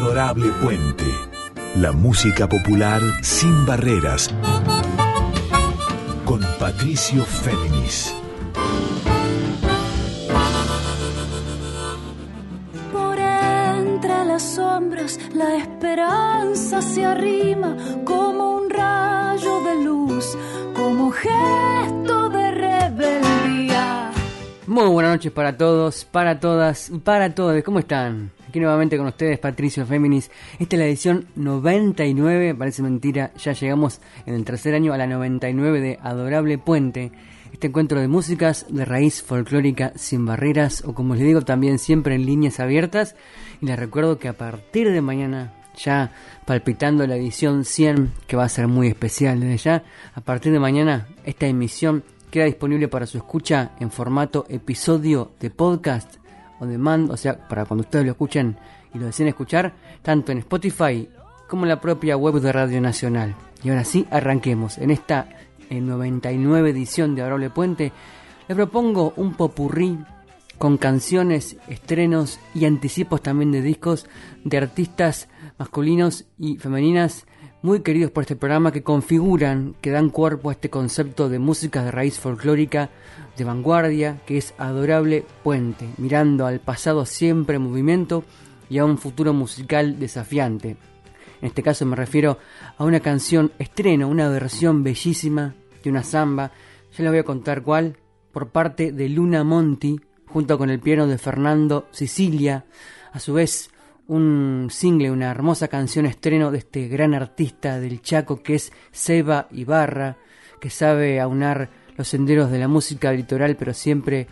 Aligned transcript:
Adorable 0.00 0.50
Puente. 0.62 1.04
La 1.76 1.92
música 1.92 2.48
popular 2.48 3.02
sin 3.20 3.66
barreras. 3.66 4.30
Con 6.24 6.40
Patricio 6.58 7.22
Féminis. 7.22 8.14
Por 12.90 13.18
entre 13.18 14.24
las 14.24 14.42
sombras 14.42 15.20
la 15.34 15.56
esperanza 15.56 16.80
se 16.80 17.04
arrima 17.04 17.76
como 18.06 18.56
un 18.56 18.70
rayo 18.70 19.60
de 19.64 19.84
luz, 19.84 20.34
como 20.74 21.10
gesto 21.10 22.30
de 22.30 22.50
rebeldía. 22.52 24.10
Muy 24.66 24.88
buenas 24.88 25.12
noches 25.12 25.30
para 25.30 25.58
todos, 25.58 26.06
para 26.06 26.40
todas 26.40 26.88
y 26.88 26.98
para 27.00 27.34
todos. 27.34 27.62
¿Cómo 27.62 27.80
están? 27.80 28.39
Aquí 28.50 28.58
nuevamente 28.58 28.98
con 28.98 29.06
ustedes, 29.06 29.38
Patricio 29.38 29.86
Féminis. 29.86 30.28
Esta 30.58 30.74
es 30.74 30.80
la 30.80 30.86
edición 30.86 31.26
99, 31.36 32.56
parece 32.56 32.82
mentira, 32.82 33.32
ya 33.38 33.52
llegamos 33.52 34.00
en 34.26 34.34
el 34.34 34.44
tercer 34.44 34.74
año 34.74 34.92
a 34.92 34.98
la 34.98 35.06
99 35.06 35.80
de 35.80 36.00
Adorable 36.02 36.58
Puente. 36.58 37.12
Este 37.52 37.68
encuentro 37.68 38.00
de 38.00 38.08
músicas 38.08 38.66
de 38.68 38.84
raíz 38.84 39.22
folclórica 39.22 39.92
sin 39.94 40.26
barreras, 40.26 40.82
o 40.84 40.94
como 40.96 41.14
les 41.14 41.22
digo, 41.22 41.42
también 41.42 41.78
siempre 41.78 42.16
en 42.16 42.26
líneas 42.26 42.58
abiertas. 42.58 43.14
Y 43.60 43.66
les 43.66 43.78
recuerdo 43.78 44.18
que 44.18 44.26
a 44.26 44.36
partir 44.36 44.90
de 44.90 45.00
mañana, 45.00 45.54
ya 45.76 46.10
palpitando 46.44 47.06
la 47.06 47.14
edición 47.14 47.64
100, 47.64 48.10
que 48.26 48.34
va 48.34 48.46
a 48.46 48.48
ser 48.48 48.66
muy 48.66 48.88
especial 48.88 49.38
desde 49.38 49.58
ya, 49.58 49.84
a 50.12 50.22
partir 50.22 50.50
de 50.50 50.58
mañana 50.58 51.06
esta 51.24 51.46
emisión 51.46 52.02
queda 52.32 52.46
disponible 52.46 52.88
para 52.88 53.06
su 53.06 53.16
escucha 53.16 53.76
en 53.78 53.92
formato 53.92 54.44
episodio 54.48 55.30
de 55.38 55.50
podcast 55.50 56.19
on 56.60 56.70
demand, 56.70 57.10
o 57.10 57.16
sea, 57.16 57.48
para 57.48 57.64
cuando 57.64 57.82
ustedes 57.82 58.04
lo 58.04 58.12
escuchen 58.12 58.56
y 58.94 58.98
lo 58.98 59.06
deseen 59.06 59.28
escuchar, 59.28 59.74
tanto 60.02 60.30
en 60.32 60.38
Spotify 60.38 61.08
como 61.48 61.64
en 61.64 61.70
la 61.70 61.80
propia 61.80 62.16
web 62.16 62.34
de 62.40 62.52
Radio 62.52 62.80
Nacional. 62.80 63.34
Y 63.62 63.70
ahora 63.70 63.84
sí, 63.84 64.06
arranquemos. 64.10 64.78
En 64.78 64.90
esta 64.90 65.28
en 65.68 65.86
99 65.86 66.70
edición 66.70 67.14
de 67.14 67.22
Adorable 67.22 67.50
Puente, 67.50 67.92
les 68.48 68.56
propongo 68.56 69.12
un 69.16 69.34
popurrí 69.34 69.98
con 70.58 70.76
canciones, 70.76 71.56
estrenos 71.68 72.38
y 72.54 72.66
anticipos 72.66 73.22
también 73.22 73.50
de 73.50 73.62
discos 73.62 74.06
de 74.44 74.58
artistas 74.58 75.28
masculinos 75.58 76.26
y 76.38 76.58
femeninas 76.58 77.26
muy 77.62 77.80
queridos 77.80 78.10
por 78.10 78.22
este 78.22 78.36
programa 78.36 78.72
que 78.72 78.82
configuran, 78.82 79.74
que 79.80 79.90
dan 79.90 80.08
cuerpo 80.08 80.48
a 80.48 80.52
este 80.52 80.70
concepto 80.70 81.28
de 81.28 81.38
música 81.38 81.84
de 81.84 81.90
raíz 81.90 82.18
folclórica 82.18 82.90
de 83.36 83.44
vanguardia 83.44 84.20
que 84.26 84.38
es 84.38 84.54
adorable 84.56 85.24
puente, 85.42 85.86
mirando 85.98 86.46
al 86.46 86.60
pasado 86.60 87.04
siempre 87.04 87.56
en 87.56 87.62
movimiento 87.62 88.24
y 88.70 88.78
a 88.78 88.84
un 88.84 88.96
futuro 88.96 89.34
musical 89.34 89.98
desafiante. 89.98 90.76
En 91.40 91.48
este 91.48 91.62
caso 91.62 91.84
me 91.84 91.96
refiero 91.96 92.38
a 92.78 92.84
una 92.84 93.00
canción 93.00 93.52
estreno, 93.58 94.08
una 94.08 94.28
versión 94.28 94.82
bellísima 94.82 95.54
de 95.82 95.90
una 95.90 96.02
samba, 96.02 96.52
ya 96.96 97.04
les 97.04 97.12
voy 97.12 97.20
a 97.20 97.24
contar 97.24 97.62
cuál, 97.62 97.96
por 98.32 98.48
parte 98.48 98.92
de 98.92 99.08
Luna 99.08 99.44
Monti, 99.44 100.00
junto 100.26 100.56
con 100.56 100.70
el 100.70 100.80
piano 100.80 101.06
de 101.06 101.18
Fernando 101.18 101.88
Sicilia, 101.90 102.64
a 103.12 103.18
su 103.18 103.34
vez 103.34 103.70
un 104.10 104.66
single, 104.72 105.12
una 105.12 105.30
hermosa 105.30 105.68
canción 105.68 106.04
estreno 106.04 106.50
de 106.50 106.58
este 106.58 106.88
gran 106.88 107.14
artista 107.14 107.78
del 107.78 108.02
Chaco 108.02 108.42
que 108.42 108.56
es 108.56 108.72
Seba 108.90 109.46
Ibarra, 109.52 110.16
que 110.60 110.68
sabe 110.68 111.20
aunar 111.20 111.68
los 111.96 112.08
senderos 112.08 112.50
de 112.50 112.58
la 112.58 112.66
música 112.66 113.12
litoral, 113.12 113.54
pero 113.54 113.72
siempre 113.72 114.26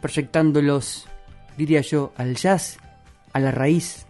proyectándolos, 0.00 1.06
diría 1.56 1.80
yo, 1.80 2.12
al 2.16 2.34
jazz, 2.34 2.78
a 3.32 3.38
la 3.38 3.52
raíz, 3.52 4.04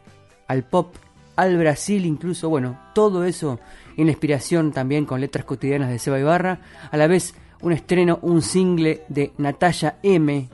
al 0.48 0.64
pop, 0.64 0.96
al 1.36 1.58
Brasil 1.58 2.06
incluso, 2.06 2.48
bueno, 2.48 2.80
todo 2.94 3.24
eso 3.24 3.60
en 3.98 4.08
inspiración 4.08 4.72
también 4.72 5.04
con 5.04 5.20
letras 5.20 5.44
cotidianas 5.44 5.90
de 5.90 5.98
Seba 5.98 6.18
Ibarra, 6.18 6.60
a 6.90 6.96
la 6.96 7.06
vez 7.06 7.34
un 7.60 7.72
estreno, 7.72 8.20
un 8.22 8.40
single 8.40 9.02
de 9.10 9.32
Natalia 9.36 9.98
M, 10.02 10.48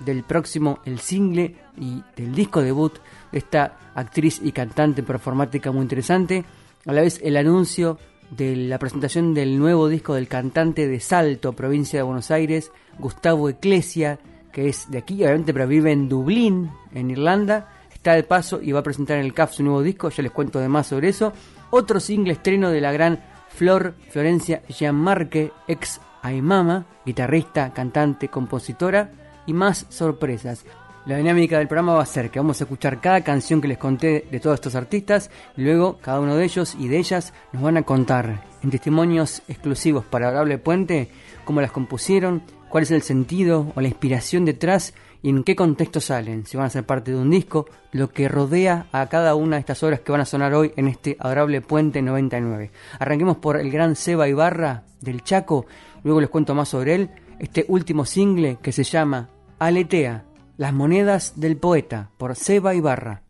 del 0.00 0.22
próximo 0.24 0.80
el 0.84 1.00
single 1.00 1.54
y 1.78 2.02
del 2.16 2.34
disco 2.34 2.62
debut 2.62 2.94
de 3.32 3.38
esta 3.38 3.92
actriz 3.94 4.40
y 4.42 4.52
cantante 4.52 5.02
performática 5.02 5.72
muy 5.72 5.82
interesante. 5.82 6.44
A 6.86 6.92
la 6.92 7.02
vez 7.02 7.20
el 7.22 7.36
anuncio 7.36 7.98
de 8.30 8.56
la 8.56 8.78
presentación 8.78 9.34
del 9.34 9.58
nuevo 9.58 9.88
disco 9.88 10.14
del 10.14 10.28
cantante 10.28 10.86
de 10.88 11.00
Salto, 11.00 11.52
provincia 11.52 11.98
de 11.98 12.02
Buenos 12.02 12.30
Aires, 12.30 12.72
Gustavo 12.98 13.48
Eclesia, 13.48 14.18
que 14.52 14.68
es 14.68 14.90
de 14.90 14.98
aquí, 14.98 15.22
obviamente, 15.22 15.52
pero 15.52 15.66
vive 15.66 15.92
en 15.92 16.08
Dublín, 16.08 16.70
en 16.94 17.10
Irlanda. 17.10 17.68
Está 17.92 18.14
de 18.14 18.22
paso 18.22 18.60
y 18.62 18.72
va 18.72 18.80
a 18.80 18.84
presentar 18.84 19.18
en 19.18 19.24
el 19.24 19.34
CAF 19.34 19.52
su 19.52 19.62
nuevo 19.62 19.82
disco, 19.82 20.08
ya 20.10 20.22
les 20.22 20.32
cuento 20.32 20.58
de 20.58 20.68
más 20.68 20.86
sobre 20.86 21.08
eso. 21.08 21.32
Otro 21.70 22.00
single 22.00 22.32
estreno 22.32 22.70
de 22.70 22.80
la 22.80 22.92
gran 22.92 23.20
Flor 23.48 23.94
Florencia 24.10 24.62
Gianmarque, 24.68 25.52
ex 25.66 26.00
Aymama, 26.22 26.86
guitarrista, 27.04 27.72
cantante, 27.72 28.28
compositora 28.28 29.10
y 29.46 29.52
más 29.52 29.86
sorpresas. 29.88 30.64
La 31.06 31.18
dinámica 31.18 31.58
del 31.58 31.68
programa 31.68 31.94
va 31.94 32.02
a 32.02 32.06
ser 32.06 32.30
que 32.30 32.40
vamos 32.40 32.60
a 32.60 32.64
escuchar 32.64 33.00
cada 33.00 33.20
canción 33.20 33.60
que 33.60 33.68
les 33.68 33.78
conté 33.78 34.26
de 34.28 34.40
todos 34.40 34.54
estos 34.54 34.74
artistas 34.74 35.30
y 35.56 35.62
luego 35.62 35.98
cada 35.98 36.18
uno 36.18 36.34
de 36.34 36.44
ellos 36.44 36.76
y 36.80 36.88
de 36.88 36.98
ellas 36.98 37.32
nos 37.52 37.62
van 37.62 37.76
a 37.76 37.84
contar 37.84 38.42
en 38.60 38.70
testimonios 38.70 39.40
exclusivos 39.46 40.04
para 40.04 40.26
Adorable 40.26 40.58
Puente 40.58 41.08
cómo 41.44 41.60
las 41.60 41.70
compusieron, 41.70 42.42
cuál 42.68 42.82
es 42.82 42.90
el 42.90 43.02
sentido 43.02 43.72
o 43.76 43.80
la 43.80 43.86
inspiración 43.86 44.44
detrás 44.44 44.94
y 45.22 45.28
en 45.28 45.44
qué 45.44 45.54
contexto 45.54 46.00
salen, 46.00 46.44
si 46.44 46.56
van 46.56 46.66
a 46.66 46.70
ser 46.70 46.84
parte 46.84 47.12
de 47.12 47.18
un 47.18 47.30
disco, 47.30 47.66
lo 47.92 48.10
que 48.10 48.28
rodea 48.28 48.88
a 48.90 49.06
cada 49.06 49.36
una 49.36 49.56
de 49.56 49.60
estas 49.60 49.82
obras 49.84 50.00
que 50.00 50.10
van 50.10 50.22
a 50.22 50.26
sonar 50.26 50.54
hoy 50.54 50.72
en 50.76 50.88
este 50.88 51.16
Adorable 51.20 51.60
Puente 51.60 52.02
99. 52.02 52.72
Arranquemos 52.98 53.36
por 53.36 53.58
el 53.58 53.70
gran 53.70 53.94
Seba 53.94 54.28
Ibarra 54.28 54.82
del 55.00 55.22
Chaco, 55.22 55.66
luego 56.02 56.20
les 56.20 56.30
cuento 56.30 56.52
más 56.54 56.68
sobre 56.68 56.96
él, 56.96 57.10
este 57.38 57.64
último 57.68 58.04
single 58.04 58.58
que 58.60 58.72
se 58.72 58.82
llama 58.82 59.30
Aletea 59.58 60.24
las 60.58 60.74
monedas 60.74 61.32
del 61.36 61.56
poeta 61.56 62.10
por 62.18 62.36
Seba 62.36 62.74
Ibarra. 62.74 63.22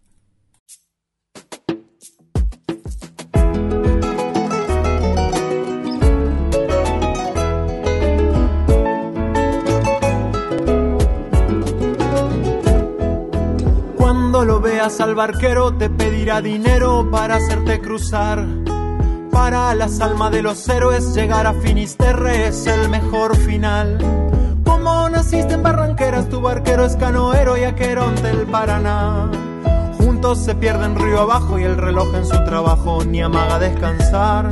Cuando 13.97 14.45
lo 14.45 14.61
veas 14.61 15.01
al 15.01 15.15
barquero 15.15 15.77
te 15.77 15.89
pedirá 15.91 16.43
dinero 16.43 17.09
para 17.09 17.37
hacerte 17.37 17.81
cruzar. 17.81 18.45
Para 19.31 19.73
las 19.77 20.01
almas 20.01 20.33
de 20.33 20.43
los 20.43 20.69
héroes 20.69 21.15
llegar 21.15 21.47
a 21.47 21.55
Finisterre 21.55 22.49
es 22.49 22.67
el 22.67 22.89
mejor 22.89 23.37
final 23.37 23.99
como 24.77 25.09
naciste 25.09 25.55
en 25.55 25.63
Barranqueras, 25.63 26.29
tu 26.29 26.43
barquero 26.43 26.85
es 26.85 26.97
canoero 26.97 27.57
y 27.57 27.65
aquerón 27.65 28.15
del 28.17 28.47
Paraná. 28.47 29.31
Juntos 29.97 30.45
se 30.45 30.55
pierden 30.55 30.97
río 30.97 31.23
abajo 31.23 31.59
y 31.59 31.65
el 31.65 31.79
reloj 31.79 32.15
en 32.15 32.27
su 32.27 32.45
trabajo 32.45 33.03
ni 33.05 33.23
amaga 33.23 33.59
descansar. 33.59 34.51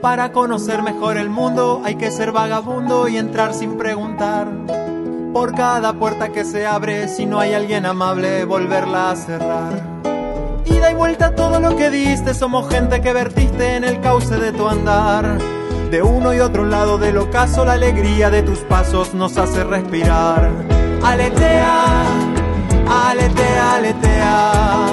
Para 0.00 0.32
conocer 0.32 0.82
mejor 0.82 1.18
el 1.18 1.28
mundo 1.28 1.82
hay 1.84 1.96
que 1.96 2.10
ser 2.10 2.32
vagabundo 2.32 3.08
y 3.08 3.18
entrar 3.18 3.52
sin 3.52 3.76
preguntar 3.76 4.48
por 5.32 5.54
cada 5.54 5.92
puerta 5.92 6.30
que 6.32 6.44
se 6.44 6.66
abre, 6.66 7.08
si 7.08 7.26
no 7.26 7.38
hay 7.38 7.54
alguien 7.54 7.86
amable, 7.86 8.44
volverla 8.44 9.10
a 9.10 9.16
cerrar. 9.16 9.72
Y 10.64 10.78
da 10.78 10.90
y 10.90 10.94
vuelta 10.94 11.34
todo 11.34 11.60
lo 11.60 11.76
que 11.76 11.90
diste, 11.90 12.34
somos 12.34 12.68
gente 12.68 13.00
que 13.00 13.12
vertiste 13.12 13.76
en 13.76 13.84
el 13.84 14.00
cauce 14.00 14.36
de 14.36 14.52
tu 14.52 14.68
andar. 14.68 15.38
De 15.90 16.02
uno 16.02 16.32
y 16.34 16.40
otro 16.40 16.64
lado 16.64 16.98
del 16.98 17.18
ocaso, 17.18 17.64
la 17.64 17.72
alegría 17.72 18.30
de 18.30 18.42
tus 18.42 18.58
pasos 18.60 19.14
nos 19.14 19.36
hace 19.36 19.64
respirar. 19.64 20.50
Aletea, 21.02 22.04
aletea, 22.88 23.74
aletea, 23.74 24.86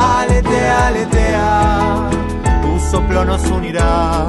aletea, 0.00 0.86
aletea, 0.86 2.10
tu 2.62 2.80
soplo 2.90 3.24
nos 3.24 3.44
unirá. 3.50 4.26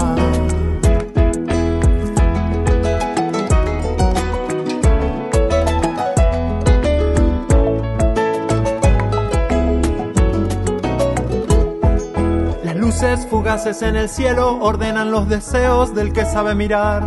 Fugaces 13.30 13.82
en 13.82 13.96
el 13.96 14.08
cielo 14.08 14.60
ordenan 14.62 15.12
los 15.12 15.28
deseos 15.28 15.94
del 15.94 16.14
que 16.14 16.26
sabe 16.26 16.56
mirar. 16.56 17.04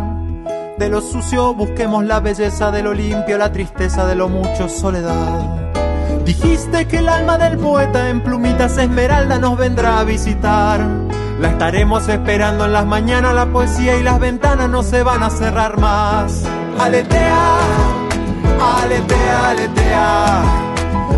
De 0.77 0.89
lo 0.89 1.01
sucio 1.01 1.53
busquemos 1.53 2.05
la 2.05 2.19
belleza 2.19 2.71
de 2.71 2.83
lo 2.83 2.93
limpio, 2.93 3.37
la 3.37 3.51
tristeza 3.51 4.05
de 4.05 4.15
lo 4.15 4.29
mucho, 4.29 4.69
soledad. 4.69 5.73
Dijiste 6.23 6.87
que 6.87 6.97
el 6.97 7.09
alma 7.09 7.37
del 7.37 7.57
poeta 7.57 8.09
en 8.09 8.21
plumitas 8.21 8.77
esmeralda 8.77 9.39
nos 9.39 9.57
vendrá 9.57 9.99
a 9.99 10.03
visitar. 10.03 10.85
La 11.39 11.49
estaremos 11.49 12.07
esperando 12.09 12.65
en 12.65 12.73
las 12.73 12.85
mañanas, 12.85 13.33
la 13.33 13.47
poesía 13.47 13.97
y 13.97 14.03
las 14.03 14.19
ventanas 14.19 14.69
no 14.69 14.83
se 14.83 15.03
van 15.03 15.23
a 15.23 15.29
cerrar 15.29 15.79
más. 15.79 16.43
Aletea, 16.79 17.57
aletea, 18.81 19.49
aletea, 19.49 20.43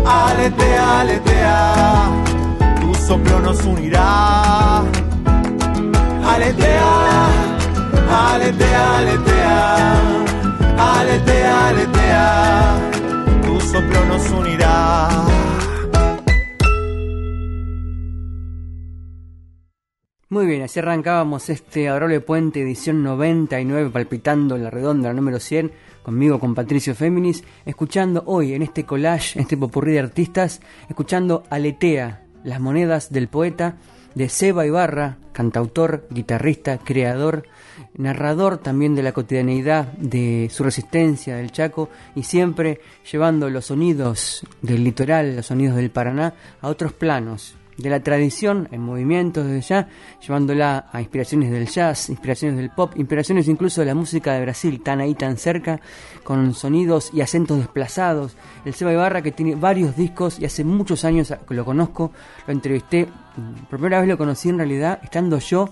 aletea, 0.06 1.00
aletea, 1.00 2.29
soplo 3.10 3.40
nos 3.40 3.64
unirá. 3.64 4.84
Aletea, 6.32 6.92
aletea, 8.08 8.98
aletea, 8.98 9.56
aletea, 10.78 11.68
aletea, 11.68 12.24
tu 13.42 13.60
soplo 13.60 14.04
nos 14.04 14.30
unirá. 14.30 15.08
Muy 20.28 20.46
bien, 20.46 20.62
así 20.62 20.78
arrancábamos 20.78 21.50
este 21.50 21.88
Adorable 21.88 22.20
Puente 22.20 22.62
edición 22.62 23.02
99 23.02 23.90
palpitando 23.90 24.54
en 24.54 24.62
la 24.62 24.70
redonda 24.70 25.12
número 25.12 25.40
100 25.40 25.72
conmigo 26.04 26.38
con 26.38 26.54
Patricio 26.54 26.94
Féminis, 26.94 27.42
escuchando 27.66 28.22
hoy 28.26 28.54
en 28.54 28.62
este 28.62 28.84
collage, 28.84 29.36
en 29.36 29.42
este 29.42 29.56
popurrí 29.56 29.94
de 29.94 29.98
artistas, 29.98 30.60
escuchando 30.88 31.42
Aletea, 31.50 32.29
las 32.44 32.60
monedas 32.60 33.10
del 33.10 33.28
poeta 33.28 33.76
de 34.14 34.28
Seba 34.28 34.66
Ibarra, 34.66 35.18
cantautor, 35.32 36.06
guitarrista, 36.10 36.78
creador, 36.78 37.46
narrador 37.96 38.58
también 38.58 38.94
de 38.94 39.02
la 39.02 39.12
cotidianeidad 39.12 39.86
de 39.92 40.48
su 40.50 40.64
resistencia 40.64 41.36
del 41.36 41.52
Chaco 41.52 41.88
y 42.14 42.24
siempre 42.24 42.80
llevando 43.10 43.48
los 43.50 43.66
sonidos 43.66 44.46
del 44.62 44.84
litoral, 44.84 45.36
los 45.36 45.46
sonidos 45.46 45.76
del 45.76 45.90
Paraná 45.90 46.34
a 46.60 46.68
otros 46.68 46.92
planos, 46.92 47.54
de 47.80 47.90
la 47.90 48.00
tradición 48.00 48.68
en 48.70 48.80
movimiento 48.82 49.42
desde 49.42 49.60
ya, 49.60 49.88
llevándola 50.20 50.88
a 50.92 51.00
inspiraciones 51.00 51.50
del 51.50 51.66
jazz, 51.66 52.08
inspiraciones 52.10 52.56
del 52.56 52.70
pop, 52.70 52.92
inspiraciones 52.96 53.48
incluso 53.48 53.80
de 53.80 53.86
la 53.86 53.94
música 53.94 54.34
de 54.34 54.42
Brasil, 54.42 54.80
tan 54.82 55.00
ahí, 55.00 55.14
tan 55.14 55.36
cerca, 55.36 55.80
con 56.22 56.54
sonidos 56.54 57.10
y 57.12 57.20
acentos 57.20 57.58
desplazados. 57.58 58.36
El 58.64 58.74
Seba 58.74 58.92
Ibarra 58.92 59.22
que 59.22 59.32
tiene 59.32 59.54
varios 59.54 59.96
discos 59.96 60.38
y 60.38 60.44
hace 60.44 60.64
muchos 60.64 61.04
años 61.04 61.34
que 61.46 61.54
lo 61.54 61.64
conozco, 61.64 62.12
lo 62.46 62.52
entrevisté, 62.52 63.08
por 63.68 63.78
primera 63.78 64.00
vez 64.00 64.08
lo 64.08 64.18
conocí 64.18 64.48
en 64.48 64.58
realidad 64.58 65.00
estando 65.02 65.38
yo 65.38 65.70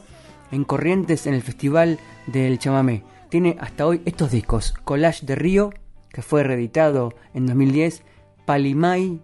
en 0.51 0.65
Corrientes 0.65 1.27
en 1.27 1.35
el 1.35 1.43
Festival 1.43 1.99
del 2.27 2.59
Chamamé. 2.59 3.05
Tiene 3.29 3.57
hasta 3.61 3.87
hoy 3.87 4.01
estos 4.07 4.31
discos, 4.31 4.73
Collage 4.85 5.27
de 5.27 5.35
Río, 5.35 5.71
que 6.11 6.23
fue 6.23 6.43
reeditado 6.43 7.13
en 7.35 7.47
2010, 7.47 8.03
Palimay, 8.47 9.21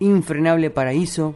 Infrenable 0.00 0.70
Paraíso, 0.70 1.34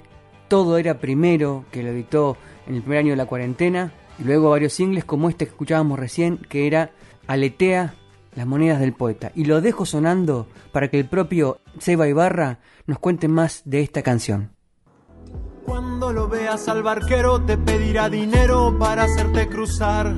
todo 0.53 0.77
era 0.77 0.99
primero, 0.99 1.65
que 1.73 1.83
lo 1.83 1.89
editó 1.89 2.37
en 2.67 2.75
el 2.75 2.83
primer 2.83 2.99
año 2.99 3.13
de 3.13 3.17
la 3.17 3.25
cuarentena, 3.25 3.95
y 4.19 4.25
luego 4.25 4.51
varios 4.51 4.75
singles 4.75 5.07
como 5.07 5.31
este 5.31 5.47
que 5.47 5.53
escuchábamos 5.53 5.99
recién, 5.99 6.37
que 6.37 6.67
era 6.67 6.91
Aletea, 7.27 7.95
las 8.35 8.47
monedas 8.47 8.79
del 8.79 8.93
poeta. 8.93 9.33
Y 9.35 9.47
lo 9.47 9.63
dejo 9.63 9.87
sonando 9.87 10.47
para 10.71 10.89
que 10.89 10.99
el 10.99 11.09
propio 11.09 11.57
Seba 11.79 12.07
Ibarra 12.07 12.59
nos 12.85 12.99
cuente 12.99 13.29
más 13.29 13.63
de 13.65 13.81
esta 13.81 14.03
canción. 14.03 14.51
Cuando 15.65 16.13
lo 16.13 16.29
veas 16.29 16.69
al 16.69 16.83
barquero 16.83 17.41
te 17.41 17.57
pedirá 17.57 18.11
dinero 18.11 18.77
para 18.79 19.05
hacerte 19.05 19.49
cruzar. 19.49 20.15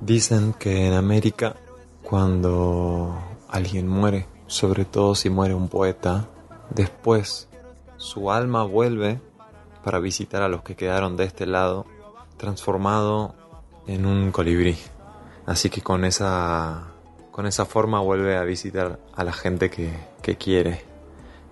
Dicen 0.00 0.52
que 0.58 0.88
en 0.88 0.94
América 0.94 1.54
cuando 2.02 3.16
alguien 3.48 3.86
muere, 3.86 4.26
sobre 4.48 4.84
todo 4.84 5.14
si 5.14 5.30
muere 5.30 5.54
un 5.54 5.68
poeta, 5.68 6.26
después 6.70 7.48
su 7.98 8.32
alma 8.32 8.64
vuelve 8.64 9.20
para 9.82 9.98
visitar 9.98 10.42
a 10.42 10.48
los 10.48 10.62
que 10.62 10.76
quedaron 10.76 11.16
de 11.16 11.24
este 11.24 11.46
lado, 11.46 11.86
transformado 12.36 13.34
en 13.86 14.06
un 14.06 14.32
colibrí. 14.32 14.76
Así 15.46 15.70
que 15.70 15.82
con 15.82 16.04
esa, 16.04 16.88
con 17.30 17.46
esa 17.46 17.64
forma 17.64 18.00
vuelve 18.00 18.36
a 18.36 18.44
visitar 18.44 19.00
a 19.14 19.24
la 19.24 19.32
gente 19.32 19.70
que, 19.70 19.92
que 20.22 20.36
quiere 20.36 20.84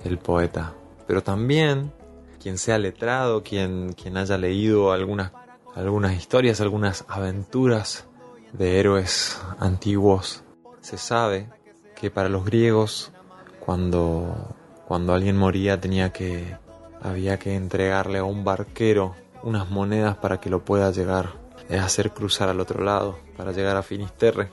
el 0.04 0.18
poeta. 0.18 0.74
Pero 1.06 1.22
también 1.22 1.92
quien 2.40 2.58
sea 2.58 2.78
letrado, 2.78 3.42
quien, 3.42 3.92
quien 3.92 4.16
haya 4.16 4.38
leído 4.38 4.92
algunas, 4.92 5.32
algunas 5.74 6.14
historias, 6.14 6.60
algunas 6.60 7.04
aventuras 7.08 8.06
de 8.52 8.78
héroes 8.78 9.40
antiguos, 9.58 10.44
se 10.80 10.96
sabe 10.96 11.48
que 11.96 12.10
para 12.10 12.28
los 12.28 12.44
griegos 12.44 13.12
cuando, 13.60 14.54
cuando 14.86 15.12
alguien 15.12 15.36
moría 15.36 15.80
tenía 15.80 16.12
que 16.12 16.56
había 17.02 17.38
que 17.38 17.54
entregarle 17.54 18.18
a 18.18 18.24
un 18.24 18.44
barquero 18.44 19.14
unas 19.42 19.70
monedas 19.70 20.16
para 20.16 20.40
que 20.40 20.50
lo 20.50 20.64
pueda 20.64 20.90
llegar 20.90 21.38
a 21.70 21.84
hacer 21.84 22.12
cruzar 22.12 22.48
al 22.48 22.60
otro 22.60 22.82
lado, 22.82 23.18
para 23.36 23.52
llegar 23.52 23.76
a 23.76 23.82
Finisterre. 23.82 24.50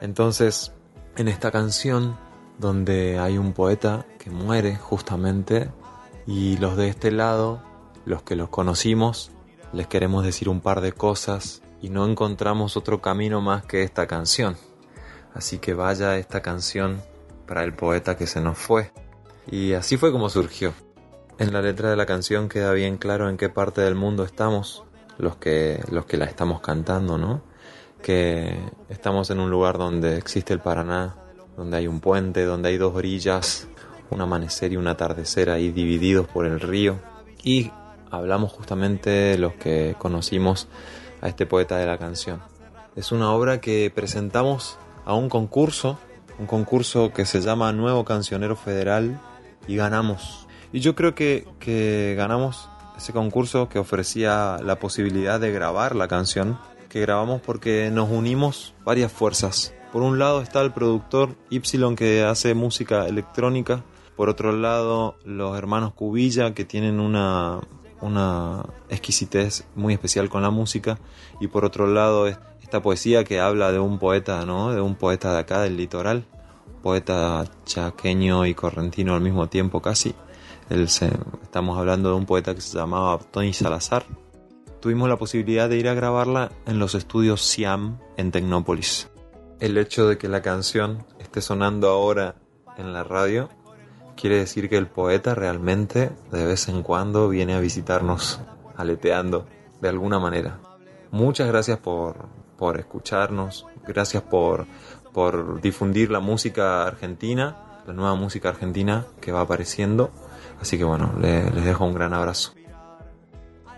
Entonces, 0.00 0.72
en 1.16 1.28
esta 1.28 1.50
canción, 1.50 2.16
donde 2.58 3.18
hay 3.18 3.38
un 3.38 3.52
poeta 3.52 4.06
que 4.18 4.30
muere 4.30 4.76
justamente, 4.76 5.70
y 6.26 6.56
los 6.56 6.76
de 6.76 6.88
este 6.88 7.10
lado, 7.10 7.62
los 8.04 8.22
que 8.22 8.36
los 8.36 8.48
conocimos, 8.48 9.30
les 9.72 9.86
queremos 9.86 10.24
decir 10.24 10.48
un 10.48 10.60
par 10.60 10.80
de 10.80 10.92
cosas 10.92 11.62
y 11.82 11.90
no 11.90 12.06
encontramos 12.06 12.76
otro 12.76 13.02
camino 13.02 13.40
más 13.40 13.64
que 13.66 13.82
esta 13.82 14.06
canción. 14.06 14.56
Así 15.34 15.58
que 15.58 15.74
vaya 15.74 16.16
esta 16.16 16.40
canción 16.40 17.02
para 17.46 17.64
el 17.64 17.74
poeta 17.74 18.16
que 18.16 18.26
se 18.26 18.40
nos 18.40 18.56
fue. 18.56 18.92
Y 19.50 19.74
así 19.74 19.96
fue 19.96 20.12
como 20.12 20.30
surgió. 20.30 20.72
En 21.36 21.52
la 21.52 21.60
letra 21.62 21.90
de 21.90 21.96
la 21.96 22.06
canción 22.06 22.48
queda 22.48 22.72
bien 22.72 22.96
claro 22.96 23.28
en 23.28 23.36
qué 23.36 23.48
parte 23.48 23.80
del 23.80 23.96
mundo 23.96 24.22
estamos, 24.22 24.84
los 25.18 25.34
que, 25.34 25.82
los 25.90 26.06
que 26.06 26.16
la 26.16 26.26
estamos 26.26 26.60
cantando, 26.60 27.18
¿no? 27.18 27.42
Que 28.00 28.56
estamos 28.88 29.30
en 29.30 29.40
un 29.40 29.50
lugar 29.50 29.76
donde 29.76 30.16
existe 30.16 30.52
el 30.52 30.60
Paraná, 30.60 31.16
donde 31.56 31.78
hay 31.78 31.88
un 31.88 31.98
puente, 31.98 32.44
donde 32.44 32.68
hay 32.68 32.78
dos 32.78 32.94
orillas, 32.94 33.66
un 34.10 34.20
amanecer 34.20 34.72
y 34.72 34.76
un 34.76 34.86
atardecer 34.86 35.50
ahí 35.50 35.72
divididos 35.72 36.28
por 36.28 36.46
el 36.46 36.60
río. 36.60 37.00
Y 37.42 37.72
hablamos 38.12 38.52
justamente 38.52 39.10
de 39.10 39.38
los 39.38 39.54
que 39.54 39.96
conocimos 39.98 40.68
a 41.20 41.28
este 41.28 41.46
poeta 41.46 41.78
de 41.78 41.86
la 41.86 41.98
canción. 41.98 42.42
Es 42.94 43.10
una 43.10 43.32
obra 43.32 43.60
que 43.60 43.90
presentamos 43.92 44.78
a 45.04 45.14
un 45.14 45.28
concurso, 45.28 45.98
un 46.38 46.46
concurso 46.46 47.12
que 47.12 47.26
se 47.26 47.40
llama 47.40 47.72
Nuevo 47.72 48.04
Cancionero 48.04 48.54
Federal 48.54 49.20
y 49.66 49.74
ganamos 49.74 50.43
y 50.74 50.80
yo 50.80 50.96
creo 50.96 51.14
que, 51.14 51.46
que 51.60 52.14
ganamos 52.16 52.68
ese 52.96 53.12
concurso 53.12 53.68
que 53.68 53.78
ofrecía 53.78 54.58
la 54.60 54.80
posibilidad 54.80 55.38
de 55.38 55.52
grabar 55.52 55.94
la 55.94 56.08
canción, 56.08 56.58
que 56.88 57.00
grabamos 57.00 57.40
porque 57.40 57.90
nos 57.92 58.10
unimos 58.10 58.74
varias 58.84 59.12
fuerzas. 59.12 59.72
Por 59.92 60.02
un 60.02 60.18
lado 60.18 60.42
está 60.42 60.60
el 60.62 60.72
productor 60.72 61.36
Y 61.48 61.60
que 61.94 62.24
hace 62.24 62.54
música 62.54 63.06
electrónica, 63.06 63.84
por 64.16 64.28
otro 64.28 64.50
lado 64.50 65.14
los 65.24 65.56
hermanos 65.56 65.92
Cubilla 65.94 66.54
que 66.54 66.64
tienen 66.64 66.98
una, 66.98 67.60
una 68.00 68.66
exquisitez 68.88 69.68
muy 69.76 69.94
especial 69.94 70.28
con 70.28 70.42
la 70.42 70.50
música 70.50 70.98
y 71.40 71.46
por 71.46 71.64
otro 71.64 71.86
lado 71.86 72.26
esta 72.26 72.82
poesía 72.82 73.22
que 73.22 73.38
habla 73.38 73.70
de 73.70 73.78
un 73.78 74.00
poeta, 74.00 74.44
¿no? 74.44 74.72
De 74.72 74.80
un 74.80 74.96
poeta 74.96 75.34
de 75.34 75.38
acá 75.38 75.60
del 75.62 75.76
litoral, 75.76 76.26
poeta 76.82 77.44
chaqueño 77.64 78.44
y 78.46 78.54
correntino 78.54 79.14
al 79.14 79.20
mismo 79.20 79.46
tiempo 79.48 79.80
casi 79.80 80.16
estamos 80.70 81.78
hablando 81.78 82.10
de 82.10 82.14
un 82.16 82.26
poeta 82.26 82.54
que 82.54 82.60
se 82.60 82.76
llamaba 82.76 83.18
Tony 83.18 83.52
Salazar. 83.52 84.04
Tuvimos 84.80 85.08
la 85.08 85.16
posibilidad 85.16 85.68
de 85.68 85.76
ir 85.76 85.88
a 85.88 85.94
grabarla 85.94 86.50
en 86.66 86.78
los 86.78 86.94
estudios 86.94 87.42
Siam 87.42 87.98
en 88.16 88.30
Tecnópolis. 88.30 89.10
El 89.60 89.78
hecho 89.78 90.08
de 90.08 90.18
que 90.18 90.28
la 90.28 90.42
canción 90.42 91.06
esté 91.18 91.40
sonando 91.40 91.88
ahora 91.88 92.36
en 92.76 92.92
la 92.92 93.04
radio 93.04 93.48
quiere 94.16 94.36
decir 94.38 94.68
que 94.68 94.76
el 94.76 94.86
poeta 94.86 95.34
realmente 95.34 96.10
de 96.30 96.44
vez 96.44 96.68
en 96.68 96.82
cuando 96.82 97.28
viene 97.28 97.54
a 97.54 97.60
visitarnos 97.60 98.40
aleteando 98.76 99.46
de 99.80 99.88
alguna 99.88 100.18
manera. 100.18 100.60
Muchas 101.10 101.48
gracias 101.48 101.78
por, 101.78 102.26
por 102.56 102.78
escucharnos, 102.78 103.66
gracias 103.86 104.22
por, 104.22 104.66
por 105.12 105.60
difundir 105.60 106.10
la 106.10 106.20
música 106.20 106.86
argentina, 106.86 107.82
la 107.86 107.92
nueva 107.92 108.14
música 108.14 108.48
argentina 108.48 109.06
que 109.20 109.32
va 109.32 109.42
apareciendo 109.42 110.10
Así 110.60 110.78
que 110.78 110.84
bueno, 110.84 111.12
les 111.20 111.64
dejo 111.64 111.84
un 111.84 111.94
gran 111.94 112.14
abrazo. 112.14 112.54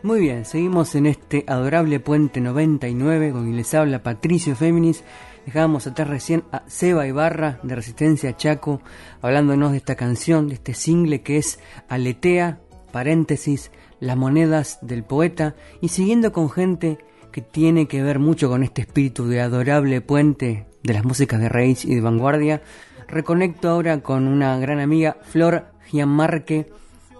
Muy 0.02 0.21
bien, 0.21 0.45
seguimos 0.45 0.95
en 0.95 1.06
este 1.06 1.45
adorable 1.49 1.99
puente 1.99 2.40
99 2.40 3.33
con 3.33 3.45
quien 3.45 3.56
les 3.56 3.75
habla 3.75 4.02
Patricio 4.02 4.54
Féminis. 4.54 5.02
Dejábamos 5.47 5.87
atrás 5.87 6.09
recién 6.09 6.45
a 6.52 6.62
Seba 6.68 7.06
Ibarra 7.06 7.59
de 7.62 7.75
Resistencia 7.75 8.37
Chaco 8.37 8.83
hablándonos 9.21 9.73
de 9.73 9.78
esta 9.78 9.97
canción, 9.97 10.49
de 10.49 10.54
este 10.54 10.75
single 10.75 11.23
que 11.23 11.38
es 11.38 11.59
Aletea, 11.88 12.61
paréntesis, 12.92 13.73
las 13.99 14.16
monedas 14.16 14.78
del 14.80 15.02
poeta 15.02 15.56
y 15.80 15.88
siguiendo 15.88 16.33
con 16.33 16.50
gente 16.50 16.99
que 17.33 17.42
tiene 17.42 17.88
que 17.88 18.02
ver 18.02 18.18
mucho 18.18 18.49
con 18.49 18.62
este 18.62 18.83
espíritu 18.83 19.26
de 19.26 19.40
adorable 19.40 20.00
puente 20.02 20.66
de 20.83 20.95
las 20.95 21.04
músicas 21.04 21.40
de 21.40 21.49
raíz 21.49 21.85
y 21.85 21.95
de 21.95 22.00
vanguardia. 22.00 22.62
Reconecto 23.09 23.71
ahora 23.71 24.00
con 24.02 24.28
una 24.28 24.59
gran 24.59 24.78
amiga, 24.78 25.16
Flor 25.23 25.66
Gianmarque 25.90 26.71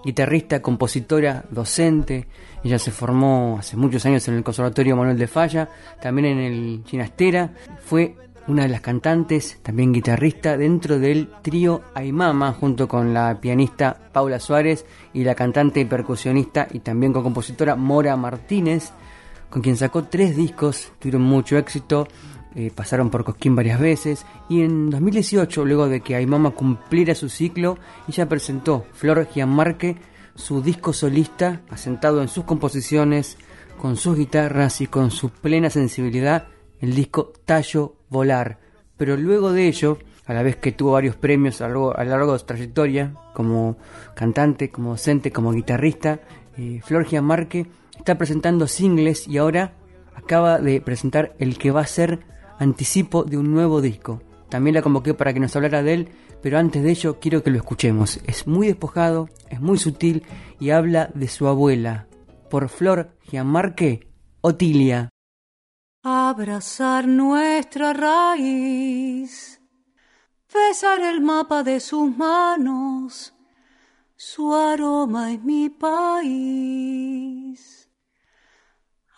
guitarrista, 0.07 0.63
compositora, 0.63 1.45
docente. 1.51 2.29
Ella 2.63 2.79
se 2.79 2.93
formó 2.93 3.57
hace 3.59 3.77
muchos 3.77 4.07
años 4.07 4.27
en 4.29 4.35
el 4.35 4.45
Conservatorio 4.45 4.97
Manuel 4.97 5.19
de 5.19 5.27
Falla, 5.27 5.69
también 6.01 6.27
en 6.27 6.39
el 6.39 6.83
Ginastera. 6.87 7.53
Fue 7.85 8.15
una 8.47 8.63
de 8.63 8.69
las 8.69 8.81
cantantes, 8.81 9.59
también 9.63 9.93
guitarrista, 9.93 10.57
dentro 10.57 11.01
del 11.01 11.29
trío 11.43 11.83
Aymama, 11.95 12.53
junto 12.53 12.87
con 12.87 13.13
la 13.13 13.41
pianista 13.41 13.99
Paula 14.13 14.39
Suárez 14.39 14.87
y 15.13 15.25
la 15.25 15.35
cantante 15.35 15.81
y 15.81 15.85
percusionista 15.87 16.69
y 16.71 16.79
también 16.79 17.13
con 17.13 17.25
compositora 17.25 17.75
Mora 17.75 18.17
Martínez, 18.17 18.93
con 19.51 19.61
quien 19.61 19.77
sacó 19.77 20.05
tres 20.05 20.37
discos, 20.37 20.93
tuvieron 21.01 21.23
mucho 21.23 21.59
éxito, 21.59 22.07
eh, 22.59 22.73
pasaron 22.75 23.11
por 23.11 23.23
Cosquín 23.23 23.55
varias 23.55 23.79
veces 23.79 24.25
y 24.49 24.63
en 24.63 24.89
2018, 24.89 25.67
luego 25.67 25.91
de 25.91 26.01
que 26.01 26.17
Aymama 26.17 26.53
cumpliera 26.53 27.15
su 27.15 27.29
ciclo, 27.29 27.77
ella 28.09 28.31
presentó 28.31 28.87
Flor 28.95 29.29
Gianmarque, 29.29 29.97
su 30.35 30.63
disco 30.63 30.95
solista, 30.95 31.61
asentado 31.69 32.23
en 32.23 32.29
sus 32.29 32.45
composiciones, 32.45 33.37
con 33.79 33.97
sus 33.97 34.17
guitarras 34.17 34.81
y 34.81 34.87
con 34.87 35.11
su 35.11 35.29
plena 35.29 35.69
sensibilidad, 35.69 36.49
el 36.81 36.95
disco 36.95 37.35
Tallo 37.45 37.97
Volar. 38.09 38.59
Pero 38.97 39.19
luego 39.19 39.53
de 39.53 39.69
ello, 39.69 39.99
a 40.25 40.33
la 40.33 40.43
vez 40.43 40.57
que 40.57 40.73
tuvo 40.73 40.93
varios 40.93 41.15
premios 41.15 41.61
a 41.61 41.69
lo, 41.69 41.93
largo, 41.93 42.33
de 42.33 42.39
su 42.39 42.47
trayectoria, 42.47 43.13
como 43.35 43.77
cantante, 44.15 44.71
como 44.71 44.93
docente, 44.93 45.31
como 45.31 45.53
guitarrista, 45.53 46.21
eh, 46.57 46.81
Flor 46.83 47.05
Gianmarque 47.05 47.67
está 47.99 48.17
presentando 48.17 48.67
singles 48.67 49.29
y 49.29 49.37
ahora 49.37 49.75
acaba 50.15 50.59
de 50.59 50.81
presentar 50.81 51.35
el 51.39 51.59
que 51.59 51.71
va 51.71 51.83
a 51.83 51.87
ser 51.87 52.21
anticipo 52.59 53.25
de 53.25 53.39
un 53.39 53.53
nuevo 53.53 53.81
disco. 53.81 54.23
También 54.49 54.75
la 54.75 54.83
convoqué 54.83 55.15
para 55.15 55.33
que 55.33 55.41
nos 55.41 55.55
hablara 55.57 55.83
de 55.83 55.95
él, 55.95 56.09
pero 56.43 56.59
antes 56.59 56.83
de 56.83 56.91
ello 56.91 57.19
quiero 57.19 57.43
que 57.43 57.51
lo 57.51 57.57
escuchemos. 57.57 58.21
Es 58.27 58.47
muy 58.47 58.69
despojado, 58.69 59.29
es 59.51 59.61
muy 59.61 59.79
sutil 59.79 60.23
y 60.61 60.71
habla 60.71 61.11
de 61.15 61.29
su 61.29 61.49
abuela. 61.49 62.07
Por 62.51 62.69
Flor 62.69 63.17
Gianmarque, 63.29 64.09
Otilia. 64.41 65.11
Abrazar 66.03 67.09
nuestra 67.09 67.93
raíz, 67.93 69.61
besar 70.55 71.01
el 71.01 71.21
mapa 71.21 71.65
de 71.65 71.81
sus 71.81 72.17
manos, 72.17 73.35
su 74.15 74.55
aroma 74.55 75.33
es 75.33 75.43
mi 75.43 75.69
país. 75.69 76.97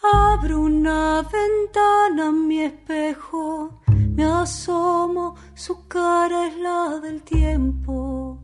Abro 0.01 0.61
una 0.61 1.23
ventana 1.23 2.29
en 2.29 2.47
mi 2.47 2.61
espejo, 2.61 3.81
me 3.89 4.25
asomo, 4.25 5.35
su 5.55 5.89
cara 5.89 6.47
es 6.47 6.57
la 6.57 7.01
del 7.01 7.23
tiempo, 7.23 8.39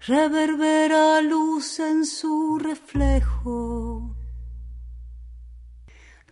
reverbera 0.00 1.20
luz 1.20 1.78
en 1.78 2.04
su 2.04 2.58
reflejo. 2.58 4.16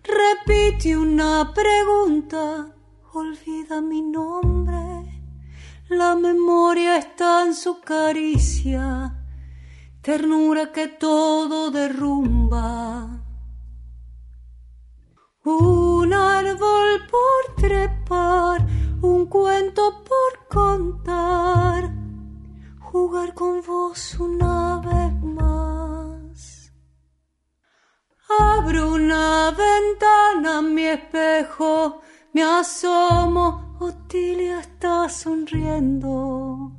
Repite 0.03 0.97
una 0.97 1.55
pregunta, 1.55 2.75
olvida 3.13 3.81
mi 3.81 4.03
nombre. 4.03 5.23
La 5.91 6.17
memoria 6.17 6.97
está 6.97 7.47
en 7.47 7.55
su 7.55 7.81
caricia, 7.81 9.15
ternura 10.03 10.73
que 10.73 10.89
todo 10.89 11.71
derrumba. 11.71 13.20
Un 15.43 16.13
árbol 16.13 17.01
por 17.11 17.55
trepar, 17.57 18.67
un 19.01 19.25
cuento 19.25 20.05
por 20.05 20.49
contar, 20.49 21.91
jugar 22.79 23.33
con 23.33 23.63
vos 23.63 24.17
una 24.21 24.83
vez 24.85 25.23
más. 25.23 26.73
Abro 28.39 28.93
una 28.93 29.51
ventana 29.53 30.61
mi 30.61 30.85
espejo, 30.85 32.03
me 32.35 32.43
asomo, 32.43 33.77
Otilia 33.81 34.61
está 34.61 35.09
sonriendo, 35.09 36.71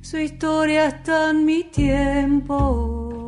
su 0.00 0.16
historia 0.16 0.86
está 0.86 1.30
en 1.30 1.44
mi 1.44 1.64
tiempo. 1.64 3.19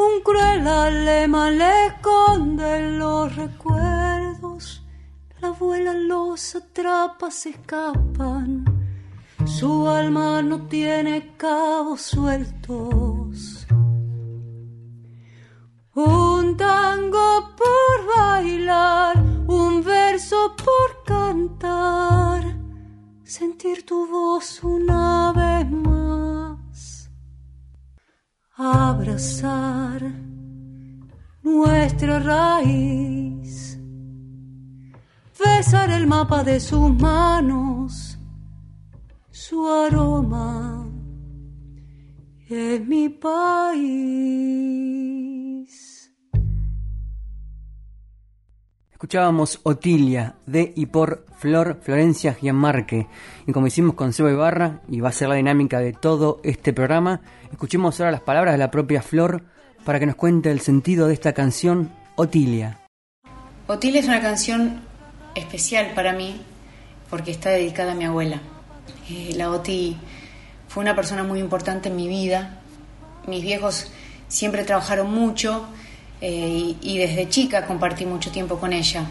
Un 0.00 0.20
cruel 0.22 0.64
alema 0.68 1.50
le 1.50 1.86
esconde 1.86 2.92
los 2.98 3.34
recuerdos, 3.34 4.86
la 5.40 5.48
abuela 5.48 5.92
los 5.92 6.54
atrapa, 6.54 7.32
se 7.32 7.50
escapan, 7.50 8.64
su 9.44 9.88
alma 9.88 10.40
no 10.40 10.68
tiene 10.68 11.34
cabos 11.36 12.02
sueltos. 12.02 13.66
Un 15.94 16.56
tango 16.56 17.56
por 17.56 18.16
bailar, 18.16 19.16
un 19.48 19.82
verso 19.82 20.54
por 20.54 21.02
cantar, 21.04 22.44
sentir 23.24 23.84
tu 23.84 24.06
voz 24.06 24.62
una 24.62 25.32
vez 25.32 25.68
más. 25.72 26.07
Abrazar 28.60 30.02
nuestra 31.44 32.18
raíz, 32.18 33.78
besar 35.38 35.92
el 35.92 36.08
mapa 36.08 36.42
de 36.42 36.58
sus 36.58 36.92
manos, 36.98 38.18
su 39.30 39.64
aroma 39.64 40.90
es 42.48 42.84
mi 42.84 43.08
país. 43.08 44.87
Escuchábamos 48.98 49.60
Otilia 49.62 50.34
de 50.46 50.72
y 50.74 50.86
por 50.86 51.24
Flor 51.38 51.78
Florencia 51.80 52.34
Gianmarque. 52.34 53.06
Y 53.46 53.52
como 53.52 53.68
hicimos 53.68 53.94
con 53.94 54.12
Seba 54.12 54.32
Ibarra, 54.32 54.80
y 54.88 54.98
va 54.98 55.10
a 55.10 55.12
ser 55.12 55.28
la 55.28 55.36
dinámica 55.36 55.78
de 55.78 55.92
todo 55.92 56.40
este 56.42 56.72
programa, 56.72 57.20
escuchemos 57.52 58.00
ahora 58.00 58.10
las 58.10 58.22
palabras 58.22 58.54
de 58.54 58.58
la 58.58 58.72
propia 58.72 59.00
Flor 59.00 59.44
para 59.84 60.00
que 60.00 60.06
nos 60.06 60.16
cuente 60.16 60.50
el 60.50 60.58
sentido 60.58 61.06
de 61.06 61.14
esta 61.14 61.32
canción, 61.32 61.92
Otilia. 62.16 62.80
Otilia 63.68 64.00
es 64.00 64.08
una 64.08 64.20
canción 64.20 64.80
especial 65.36 65.92
para 65.94 66.12
mí 66.12 66.40
porque 67.08 67.30
está 67.30 67.50
dedicada 67.50 67.92
a 67.92 67.94
mi 67.94 68.04
abuela. 68.04 68.40
Eh, 69.08 69.32
la 69.36 69.52
Oti 69.52 69.96
fue 70.66 70.82
una 70.82 70.96
persona 70.96 71.22
muy 71.22 71.38
importante 71.38 71.88
en 71.88 71.94
mi 71.94 72.08
vida. 72.08 72.62
Mis 73.28 73.42
viejos 73.42 73.92
siempre 74.26 74.64
trabajaron 74.64 75.08
mucho 75.08 75.68
eh, 76.20 76.74
y, 76.80 76.98
desde 76.98 77.28
chica 77.28 77.64
compartí 77.64 78.04
mucho 78.04 78.30
tiempo 78.30 78.58
con 78.58 78.72
ella. 78.72 79.04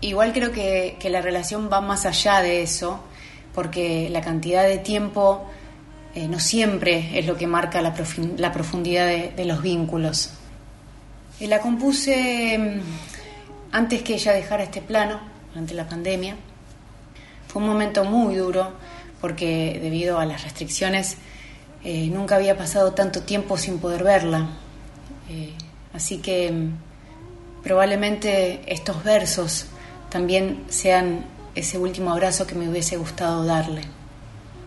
Igual 0.00 0.32
creo 0.32 0.50
que, 0.50 0.98
la 1.08 1.20
relación 1.20 1.70
va 1.72 1.80
más 1.80 2.04
allá 2.04 2.40
de 2.40 2.62
eso, 2.62 3.00
porque 3.54 4.08
la 4.10 4.20
cantidad 4.20 4.64
de 4.64 4.78
tiempo 4.78 5.46
eh, 6.14 6.26
no 6.26 6.40
siempre 6.40 7.18
es 7.18 7.26
lo 7.26 7.36
que 7.36 7.46
marca 7.46 7.80
la, 7.80 7.94
profundidad 7.94 9.06
de, 9.06 9.44
los 9.44 9.62
vínculos. 9.62 10.30
Eh, 11.38 11.46
la 11.46 11.60
compuse 11.60 12.58
mm, 12.58 12.80
antes 13.72 14.02
que 14.02 14.14
ella 14.14 14.32
dejara 14.32 14.64
este 14.64 14.82
plano, 14.82 15.20
durante 15.50 15.74
la 15.74 15.88
pandemia. 15.88 16.34
Fue 17.46 17.62
un 17.62 17.68
momento 17.68 18.04
muy 18.04 18.34
duro 18.34 18.72
porque 19.20 19.78
debido 19.80 20.18
a 20.18 20.26
las 20.26 20.42
restricciones 20.42 21.16
nunca 21.84 22.36
había 22.36 22.56
pasado 22.56 22.92
tanto 22.92 23.22
tiempo 23.22 23.56
sin 23.56 23.78
poder 23.78 24.02
verla. 24.02 24.48
Así 25.94 26.18
que 26.18 26.50
mm, 26.50 27.62
probablemente 27.62 28.60
estos 28.66 29.02
versos 29.04 29.66
también 30.10 30.64
sean 30.68 31.24
ese 31.54 31.78
último 31.78 32.10
abrazo 32.10 32.46
que 32.46 32.54
me 32.54 32.68
hubiese 32.68 32.96
gustado 32.96 33.44
darle. 33.44 33.82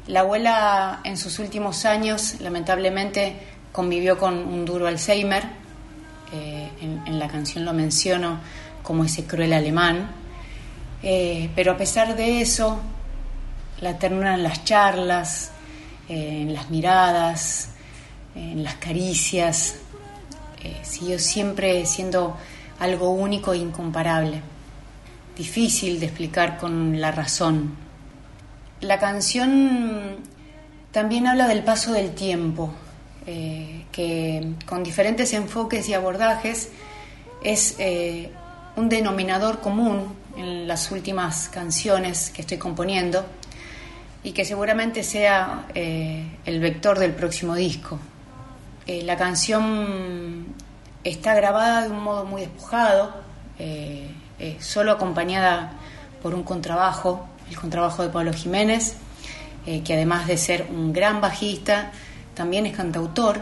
La 0.07 0.21
abuela 0.21 1.01
en 1.03 1.17
sus 1.17 1.37
últimos 1.39 1.85
años 1.85 2.39
lamentablemente 2.39 3.35
convivió 3.73 4.17
con 4.17 4.35
un 4.37 4.65
duro 4.65 4.87
Alzheimer, 4.87 5.43
eh, 6.33 6.69
en, 6.81 7.19
la 7.19 7.27
canción 7.27 7.63
lo 7.63 7.73
menciono 7.73 8.39
como 8.83 9.03
ese 9.03 9.25
cruel 9.25 9.53
alemán, 9.53 10.09
eh, 11.03 11.49
pero 11.55 11.73
a 11.73 11.77
pesar 11.77 12.15
de 12.15 12.41
eso, 12.41 12.79
la 13.81 13.97
ternura 13.97 14.33
en 14.33 14.43
las 14.43 14.63
charlas, 14.63 15.51
eh, 16.09 16.41
en 16.41 16.53
las 16.53 16.69
miradas, 16.69 17.69
en 18.35 18.63
las 18.63 18.75
caricias, 18.75 19.75
eh, 20.63 20.77
siguió 20.83 21.19
siempre 21.19 21.85
siendo 21.85 22.37
algo 22.79 23.09
único 23.09 23.53
e 23.53 23.57
incomparable, 23.57 24.41
difícil 25.35 25.99
de 25.99 26.07
explicar 26.07 26.57
con 26.57 26.99
la 26.99 27.11
razón. 27.11 27.75
La 28.81 28.99
canción 28.99 30.17
también 30.91 31.27
habla 31.27 31.47
del 31.47 31.63
paso 31.63 31.93
del 31.93 32.11
tiempo, 32.13 32.73
eh, 33.25 33.85
que 33.91 34.53
con 34.65 34.83
diferentes 34.83 35.33
enfoques 35.33 35.89
y 35.89 35.93
abordajes 35.93 36.69
es 37.43 37.75
eh, 37.79 38.31
un 38.75 38.89
denominador 38.89 39.59
común 39.59 40.13
en 40.35 40.67
las 40.67 40.91
últimas 40.91 41.49
canciones 41.49 42.29
que 42.29 42.41
estoy 42.41 42.57
componiendo, 42.57 43.25
y 44.27 44.33
que 44.33 44.43
seguramente 44.43 45.03
sea 45.03 45.67
eh, 45.73 46.25
el 46.45 46.59
vector 46.59 46.99
del 46.99 47.13
próximo 47.13 47.55
disco. 47.55 47.97
Eh, 48.87 49.03
la 49.03 49.17
canción 49.17 50.45
está 51.03 51.35
grabada 51.35 51.83
de 51.83 51.89
un 51.89 52.01
modo 52.01 52.25
muy 52.25 52.41
despojado, 52.41 53.13
eh, 53.59 54.09
solo 54.59 54.91
acompañada 54.91 55.73
por 56.21 56.33
un 56.33 56.43
contrabajo, 56.43 57.27
el 57.49 57.57
contrabajo 57.57 58.03
de 58.03 58.09
Pablo 58.09 58.33
Jiménez, 58.33 58.95
que 59.65 59.93
además 59.93 60.27
de 60.27 60.37
ser 60.37 60.67
un 60.69 60.93
gran 60.93 61.19
bajista, 61.19 61.91
también 62.33 62.65
es 62.65 62.77
cantautor 62.77 63.41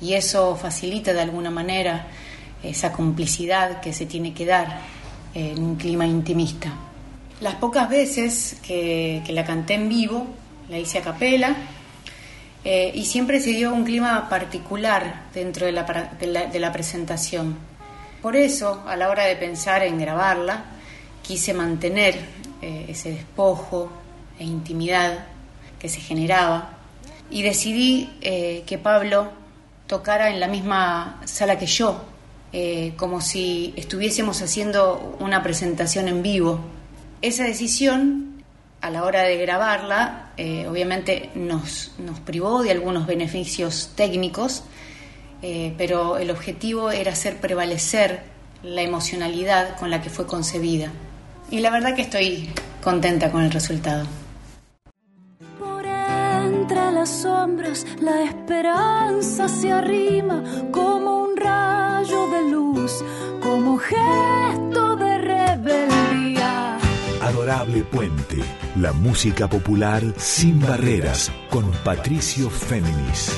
y 0.00 0.14
eso 0.14 0.56
facilita 0.56 1.12
de 1.12 1.20
alguna 1.20 1.50
manera 1.50 2.06
esa 2.62 2.92
complicidad 2.92 3.80
que 3.80 3.92
se 3.92 4.06
tiene 4.06 4.32
que 4.32 4.46
dar 4.46 4.80
en 5.34 5.62
un 5.62 5.76
clima 5.76 6.06
intimista. 6.06 6.72
Las 7.40 7.56
pocas 7.56 7.90
veces 7.90 8.56
que, 8.62 9.22
la 9.28 9.44
canté 9.44 9.74
en 9.74 9.88
vivo, 9.90 10.26
la 10.70 10.78
hice 10.78 10.98
a 10.98 11.02
capela, 11.02 11.54
eh, 12.68 12.90
y 12.92 13.04
siempre 13.04 13.38
se 13.38 13.50
dio 13.50 13.72
un 13.72 13.84
clima 13.84 14.28
particular 14.28 15.26
dentro 15.32 15.66
de 15.66 15.70
la, 15.70 16.72
presentación. 16.72 17.56
Por 18.20 18.34
eso, 18.34 18.82
a 18.88 18.96
la 18.96 19.08
hora 19.08 19.24
de 19.26 19.36
pensar 19.36 19.84
en 19.84 20.00
grabarla, 20.00 20.64
quise 21.22 21.54
mantener 21.54 22.18
eh, 22.60 22.86
ese 22.88 23.12
despojo 23.12 23.92
e 24.36 24.42
intimidad 24.42 25.26
que 25.78 25.88
se 25.88 26.00
generaba 26.00 26.70
y 27.30 27.42
decidí 27.42 28.10
eh, 28.20 28.64
que 28.66 28.78
Pablo 28.78 29.30
tocara 29.86 30.30
en 30.30 30.40
la 30.40 30.48
misma 30.48 31.20
sala 31.24 31.60
que 31.60 31.66
yo, 31.66 32.04
como 32.96 33.20
si 33.20 33.74
estuviésemos 33.76 34.42
haciendo 34.42 35.16
una 35.20 35.40
presentación 35.44 36.08
en 36.08 36.20
vivo 36.20 36.58
esa 37.22 37.44
decisión, 37.44 38.35
a 38.86 38.90
la 38.90 39.02
hora 39.02 39.22
de 39.22 39.36
grabarla, 39.36 40.30
eh, 40.36 40.68
obviamente 40.68 41.30
nos, 41.34 41.90
privó 42.24 42.62
de 42.62 42.70
algunos 42.70 43.04
beneficios 43.06 43.90
técnicos, 43.96 44.62
eh, 45.42 45.74
pero 45.76 46.18
el 46.18 46.30
objetivo 46.30 46.92
era 46.92 47.10
hacer 47.12 47.38
prevalecer 47.38 48.20
la 48.62 48.82
emocionalidad 48.82 49.76
con 49.76 49.90
la 49.90 50.00
que 50.00 50.08
fue 50.08 50.26
concebida. 50.26 50.92
Y 51.50 51.58
la 51.58 51.70
verdad 51.70 51.96
que 51.96 52.02
estoy 52.02 52.48
contenta 52.80 53.32
con 53.32 53.42
el 53.42 53.50
resultado. 53.50 54.06
Por 55.58 55.84
entre 55.84 56.92
las 56.92 57.08
sombras 57.08 57.84
la 58.00 58.22
esperanza 58.22 59.48
se 59.48 59.72
arrima 59.72 60.44
como 60.70 61.24
un 61.24 61.36
rayo 61.36 62.28
de 62.30 62.50
luz, 62.52 63.04
como 63.42 63.78
gesto. 63.78 64.65
Adorable 67.46 67.84
Puente, 67.84 68.38
la 68.74 68.92
música 68.92 69.48
popular 69.48 70.02
sin 70.16 70.58
barreras, 70.58 71.30
con 71.48 71.70
Patricio 71.84 72.50
Féminis. 72.50 73.32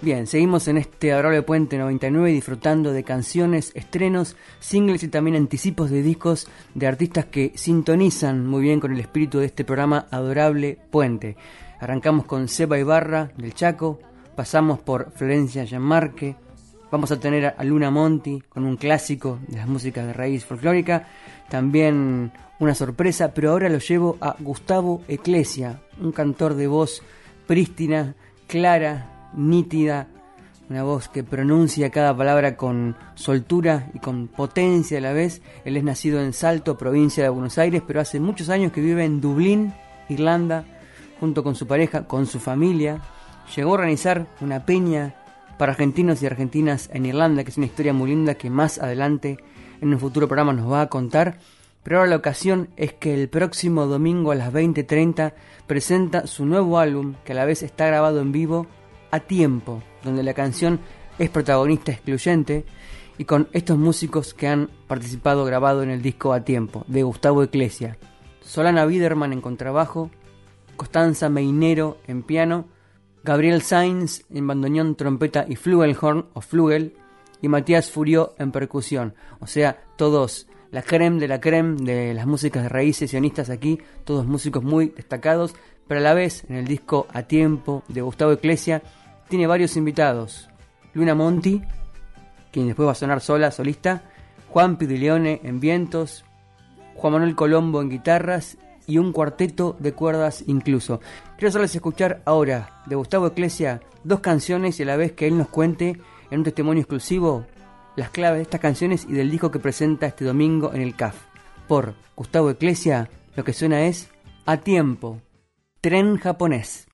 Bien, 0.00 0.26
seguimos 0.26 0.66
en 0.66 0.78
este 0.78 1.12
Adorable 1.12 1.42
Puente 1.42 1.78
99 1.78 2.32
disfrutando 2.32 2.92
de 2.92 3.04
canciones, 3.04 3.70
estrenos, 3.76 4.34
singles 4.58 5.04
y 5.04 5.08
también 5.08 5.36
anticipos 5.36 5.88
de 5.88 6.02
discos 6.02 6.48
de 6.74 6.88
artistas 6.88 7.26
que 7.26 7.52
sintonizan 7.54 8.44
muy 8.44 8.62
bien 8.62 8.80
con 8.80 8.92
el 8.92 8.98
espíritu 8.98 9.38
de 9.38 9.46
este 9.46 9.64
programa 9.64 10.08
Adorable 10.10 10.78
Puente. 10.90 11.36
Arrancamos 11.78 12.24
con 12.24 12.48
Seba 12.48 12.76
Ibarra 12.76 13.30
del 13.36 13.54
Chaco, 13.54 14.00
pasamos 14.34 14.80
por 14.80 15.12
Florencia 15.12 15.64
Gianmarque, 15.64 16.34
Vamos 16.92 17.10
a 17.10 17.18
tener 17.18 17.54
a 17.56 17.64
Luna 17.64 17.90
Monti 17.90 18.42
con 18.50 18.66
un 18.66 18.76
clásico 18.76 19.38
de 19.48 19.56
las 19.56 19.66
músicas 19.66 20.06
de 20.06 20.12
raíz 20.12 20.44
folclórica. 20.44 21.08
También 21.48 22.30
una 22.58 22.74
sorpresa, 22.74 23.32
pero 23.32 23.50
ahora 23.50 23.70
lo 23.70 23.78
llevo 23.78 24.18
a 24.20 24.36
Gustavo 24.38 25.00
Eclesia, 25.08 25.80
un 25.98 26.12
cantor 26.12 26.52
de 26.52 26.66
voz 26.66 27.02
prístina, 27.46 28.14
clara, 28.46 29.30
nítida, 29.34 30.08
una 30.68 30.82
voz 30.82 31.08
que 31.08 31.24
pronuncia 31.24 31.88
cada 31.88 32.14
palabra 32.14 32.58
con 32.58 32.94
soltura 33.14 33.88
y 33.94 33.98
con 33.98 34.28
potencia 34.28 34.98
a 34.98 35.00
la 35.00 35.14
vez. 35.14 35.40
Él 35.64 35.78
es 35.78 35.84
nacido 35.84 36.20
en 36.20 36.34
Salto, 36.34 36.76
provincia 36.76 37.22
de 37.22 37.30
Buenos 37.30 37.56
Aires, 37.56 37.82
pero 37.86 38.02
hace 38.02 38.20
muchos 38.20 38.50
años 38.50 38.70
que 38.70 38.82
vive 38.82 39.06
en 39.06 39.22
Dublín, 39.22 39.72
Irlanda, 40.10 40.66
junto 41.20 41.42
con 41.42 41.54
su 41.54 41.66
pareja, 41.66 42.06
con 42.06 42.26
su 42.26 42.38
familia. 42.38 43.00
Llegó 43.56 43.70
a 43.70 43.74
organizar 43.74 44.26
una 44.42 44.66
peña 44.66 45.14
para 45.62 45.74
argentinos 45.74 46.20
y 46.20 46.26
argentinas 46.26 46.90
en 46.92 47.06
Irlanda, 47.06 47.44
que 47.44 47.50
es 47.50 47.56
una 47.56 47.66
historia 47.66 47.92
muy 47.92 48.10
linda 48.10 48.34
que 48.34 48.50
más 48.50 48.80
adelante 48.80 49.38
en 49.80 49.94
un 49.94 50.00
futuro 50.00 50.26
programa 50.26 50.52
nos 50.52 50.68
va 50.68 50.80
a 50.80 50.88
contar. 50.88 51.38
Pero 51.84 51.98
ahora 51.98 52.10
la 52.10 52.16
ocasión 52.16 52.70
es 52.76 52.94
que 52.94 53.14
el 53.14 53.28
próximo 53.28 53.86
domingo 53.86 54.32
a 54.32 54.34
las 54.34 54.52
20.30 54.52 55.34
presenta 55.68 56.26
su 56.26 56.46
nuevo 56.46 56.80
álbum, 56.80 57.14
que 57.24 57.30
a 57.30 57.36
la 57.36 57.44
vez 57.44 57.62
está 57.62 57.86
grabado 57.86 58.20
en 58.20 58.32
vivo, 58.32 58.66
a 59.12 59.20
tiempo, 59.20 59.84
donde 60.02 60.24
la 60.24 60.34
canción 60.34 60.80
es 61.20 61.30
protagonista 61.30 61.92
excluyente, 61.92 62.64
y 63.16 63.24
con 63.24 63.46
estos 63.52 63.78
músicos 63.78 64.34
que 64.34 64.48
han 64.48 64.68
participado 64.88 65.44
grabado 65.44 65.84
en 65.84 65.90
el 65.90 66.02
disco 66.02 66.32
A 66.32 66.40
Tiempo, 66.40 66.84
de 66.88 67.04
Gustavo 67.04 67.44
Eclesia. 67.44 67.98
Solana 68.40 68.84
Biderman 68.84 69.32
en 69.32 69.40
contrabajo, 69.40 70.10
Costanza 70.74 71.28
Meinero 71.28 71.98
en 72.08 72.24
piano, 72.24 72.64
Gabriel 73.24 73.62
Sainz 73.62 74.24
en 74.30 74.46
bandoneón, 74.46 74.96
trompeta 74.96 75.44
y 75.48 75.56
flugelhorn 75.56 76.26
o 76.32 76.40
flugel, 76.40 76.96
y 77.40 77.48
Matías 77.48 77.90
Furió 77.90 78.34
en 78.38 78.52
percusión. 78.52 79.14
O 79.40 79.46
sea, 79.46 79.84
todos 79.96 80.46
la 80.70 80.82
creme 80.82 81.20
de 81.20 81.28
la 81.28 81.40
creme 81.40 81.76
de 81.82 82.14
las 82.14 82.26
músicas 82.26 82.62
de 82.62 82.68
raíces 82.68 83.10
sionistas 83.10 83.50
aquí, 83.50 83.78
todos 84.04 84.26
músicos 84.26 84.64
muy 84.64 84.88
destacados, 84.88 85.54
pero 85.86 86.00
a 86.00 86.02
la 86.02 86.14
vez 86.14 86.44
en 86.48 86.56
el 86.56 86.66
disco 86.66 87.06
A 87.12 87.24
Tiempo 87.24 87.82
de 87.88 88.00
Gustavo 88.00 88.32
Eclesia 88.32 88.82
tiene 89.28 89.46
varios 89.46 89.76
invitados. 89.76 90.48
Luna 90.94 91.14
Monti, 91.14 91.62
quien 92.50 92.66
después 92.66 92.86
va 92.86 92.92
a 92.92 92.96
sonar 92.96 93.20
sola, 93.20 93.50
solista, 93.50 94.02
Juan 94.48 94.76
Pidileone 94.76 95.40
en 95.44 95.60
vientos, 95.60 96.24
Juan 96.94 97.14
Manuel 97.14 97.34
Colombo 97.36 97.82
en 97.82 97.90
guitarras 97.90 98.56
y 98.86 98.98
un 98.98 99.12
cuarteto 99.12 99.76
de 99.78 99.92
cuerdas 99.92 100.44
incluso. 100.46 101.00
Quiero 101.36 101.48
hacerles 101.48 101.74
escuchar 101.74 102.22
ahora 102.24 102.82
de 102.86 102.96
Gustavo 102.96 103.26
Eclesia 103.26 103.80
dos 104.04 104.20
canciones 104.20 104.78
y 104.78 104.82
a 104.82 104.86
la 104.86 104.96
vez 104.96 105.12
que 105.12 105.26
él 105.26 105.38
nos 105.38 105.48
cuente 105.48 105.98
en 106.30 106.38
un 106.38 106.44
testimonio 106.44 106.80
exclusivo 106.82 107.46
las 107.96 108.10
claves 108.10 108.38
de 108.38 108.42
estas 108.42 108.60
canciones 108.60 109.06
y 109.08 109.12
del 109.12 109.30
disco 109.30 109.50
que 109.50 109.58
presenta 109.58 110.06
este 110.06 110.24
domingo 110.24 110.72
en 110.72 110.80
el 110.80 110.96
CAF. 110.96 111.16
Por 111.68 111.94
Gustavo 112.16 112.50
Eclesia, 112.50 113.10
lo 113.36 113.44
que 113.44 113.52
suena 113.52 113.82
es 113.82 114.08
A 114.46 114.58
Tiempo, 114.58 115.20
Tren 115.80 116.16
Japonés. 116.16 116.86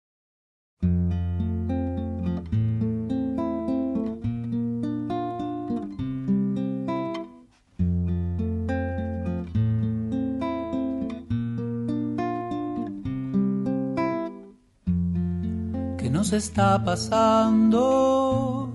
Está 16.32 16.82
pasando, 16.84 18.72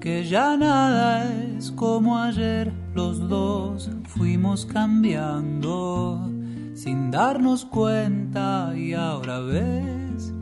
que 0.00 0.24
ya 0.24 0.56
nada 0.56 1.24
es 1.56 1.70
como 1.72 2.18
ayer, 2.18 2.72
los 2.94 3.28
dos 3.28 3.90
fuimos 4.04 4.64
cambiando 4.66 6.28
sin 6.74 7.10
darnos 7.10 7.64
cuenta 7.64 8.72
y 8.76 8.94
ahora 8.94 9.40
ves, 9.40 10.32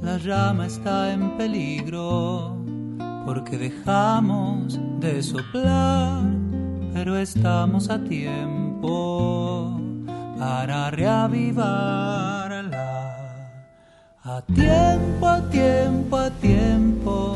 la 0.00 0.16
llama 0.18 0.66
está 0.66 1.12
en 1.12 1.36
peligro, 1.36 2.56
porque 3.26 3.58
dejamos 3.58 4.78
de 5.00 5.22
soplar, 5.22 6.22
pero 6.94 7.16
estamos 7.16 7.90
a 7.90 7.98
tiempo 8.04 9.80
para 10.38 10.90
reavivarla 10.90 12.41
a 14.24 14.40
tiempo, 14.54 15.26
a 15.26 15.40
tiempo, 15.50 16.16
a 16.16 16.30
tiempo, 16.30 17.34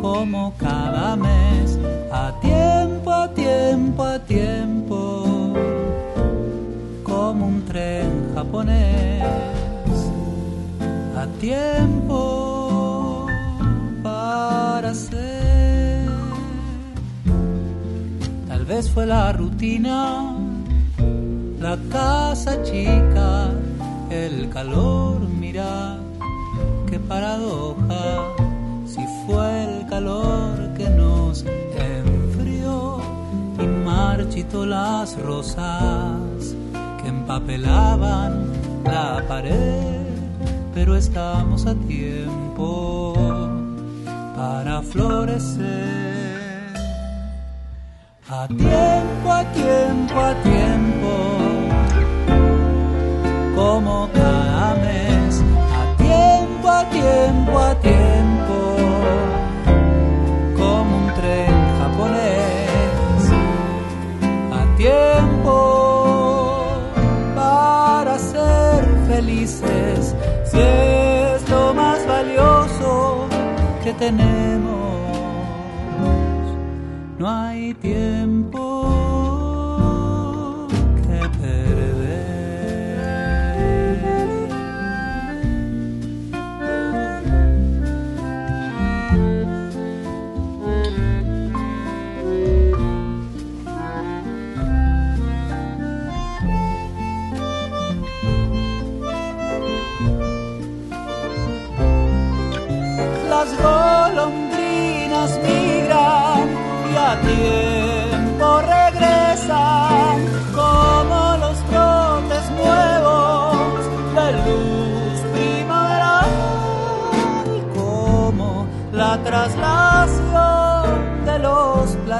como 0.00 0.52
cada 0.58 1.14
mes, 1.14 1.78
a 2.10 2.32
tiempo, 2.40 3.12
a 3.12 3.32
tiempo, 3.32 4.02
a 4.02 4.18
tiempo, 4.18 5.52
como 7.04 7.46
un 7.46 7.64
tren 7.66 8.32
japonés, 8.34 9.22
a 11.16 11.26
tiempo 11.40 13.26
para 14.02 14.92
ser. 14.92 16.08
Tal 18.48 18.64
vez 18.64 18.90
fue 18.90 19.06
la 19.06 19.32
rutina, 19.32 20.34
la 21.60 21.78
casa 21.92 22.60
chica 22.64 23.52
el 24.14 24.48
calor, 24.50 25.20
mira 25.20 25.98
qué 26.88 26.98
paradoja, 26.98 28.02
si 28.86 29.04
fue 29.26 29.64
el 29.64 29.86
calor 29.88 30.74
que 30.76 30.88
nos 30.88 31.44
enfrió 31.44 33.00
y 33.58 33.66
marcha 33.66 34.04
marchito 34.24 34.64
las 34.64 35.20
rosas 35.20 36.54
que 37.02 37.08
empapelaban 37.08 38.46
la 38.84 39.22
pared, 39.28 40.06
pero 40.72 40.96
estamos 40.96 41.66
a 41.66 41.74
tiempo 41.74 43.14
para 44.36 44.82
florecer. 44.82 46.34
A 48.28 48.48
tiempo, 48.48 49.32
a 49.32 49.44
tiempo, 49.52 50.20
a 50.20 50.34
tiempo, 50.42 51.43
como 53.64 54.10
cada 54.12 54.72
a 54.72 55.84
tiempo, 55.96 56.66
a 56.68 56.82
tiempo, 56.90 57.52
a 57.70 57.74
tiempo, 57.90 58.56
como 60.60 60.90
un 61.02 61.08
tren 61.18 61.54
japonés, 61.78 63.24
a 64.60 64.62
tiempo 64.76 65.56
para 67.34 68.18
ser 68.18 68.80
felices, 69.08 70.14
si 70.50 70.58
es 70.58 71.48
lo 71.48 71.72
más 71.72 72.06
valioso 72.06 73.26
que 73.82 73.92
tenemos. 73.94 74.74
No 77.18 77.30
hay 77.30 77.72
tiempo 77.74 78.63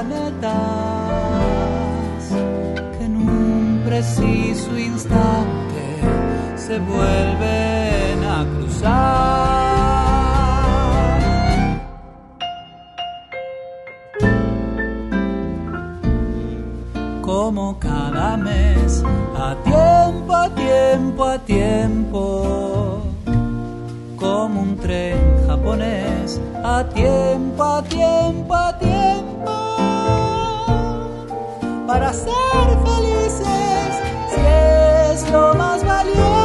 planetas 0.05 0.51
que 2.97 3.05
en 3.05 3.15
un 3.15 3.81
preciso 3.85 4.77
instante 4.77 6.01
se 6.55 6.79
vuelven 6.79 8.23
a 8.23 8.45
cruzar. 8.57 9.65
como 17.21 17.77
cada 17.79 18.37
mes, 18.37 19.03
a 19.35 19.55
tiempo, 19.63 20.33
a 20.35 20.49
tiempo, 20.55 21.23
a 21.25 21.37
tiempo, 21.39 23.01
como 24.15 24.61
un 24.61 24.77
tren 24.77 25.17
japonés, 25.47 26.39
a 26.63 26.83
tiempo, 26.89 27.63
a 27.63 27.83
tiempo, 27.83 28.53
a 28.53 28.79
tiempo, 28.79 29.34
para 31.85 32.11
ser 32.13 32.31
felices, 32.83 33.95
si 34.33 34.41
es 34.41 35.31
lo 35.31 35.53
más 35.53 35.83
valioso 35.85 36.44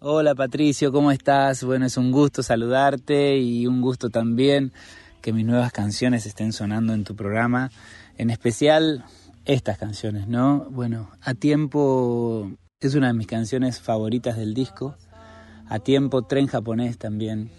Hola 0.00 0.34
Patricio, 0.34 0.90
¿cómo 0.92 1.10
estás? 1.10 1.64
Bueno, 1.64 1.84
es 1.84 1.98
un 1.98 2.12
gusto 2.12 2.42
saludarte 2.42 3.36
y 3.36 3.66
un 3.66 3.82
gusto 3.82 4.08
también 4.08 4.72
que 5.20 5.34
mis 5.34 5.44
nuevas 5.44 5.72
canciones 5.72 6.24
estén 6.24 6.54
sonando 6.54 6.94
en 6.94 7.04
tu 7.04 7.14
programa, 7.14 7.70
en 8.16 8.30
especial 8.30 9.04
estas 9.44 9.76
canciones, 9.76 10.28
¿no? 10.28 10.66
Bueno, 10.70 11.10
A 11.20 11.34
Tiempo 11.34 12.50
es 12.80 12.94
una 12.94 13.08
de 13.08 13.12
mis 13.12 13.26
canciones 13.26 13.80
favoritas 13.80 14.38
del 14.38 14.54
disco, 14.54 14.96
A 15.68 15.78
Tiempo 15.78 16.22
Tren 16.22 16.46
Japonés 16.46 16.96
también, 16.96 17.50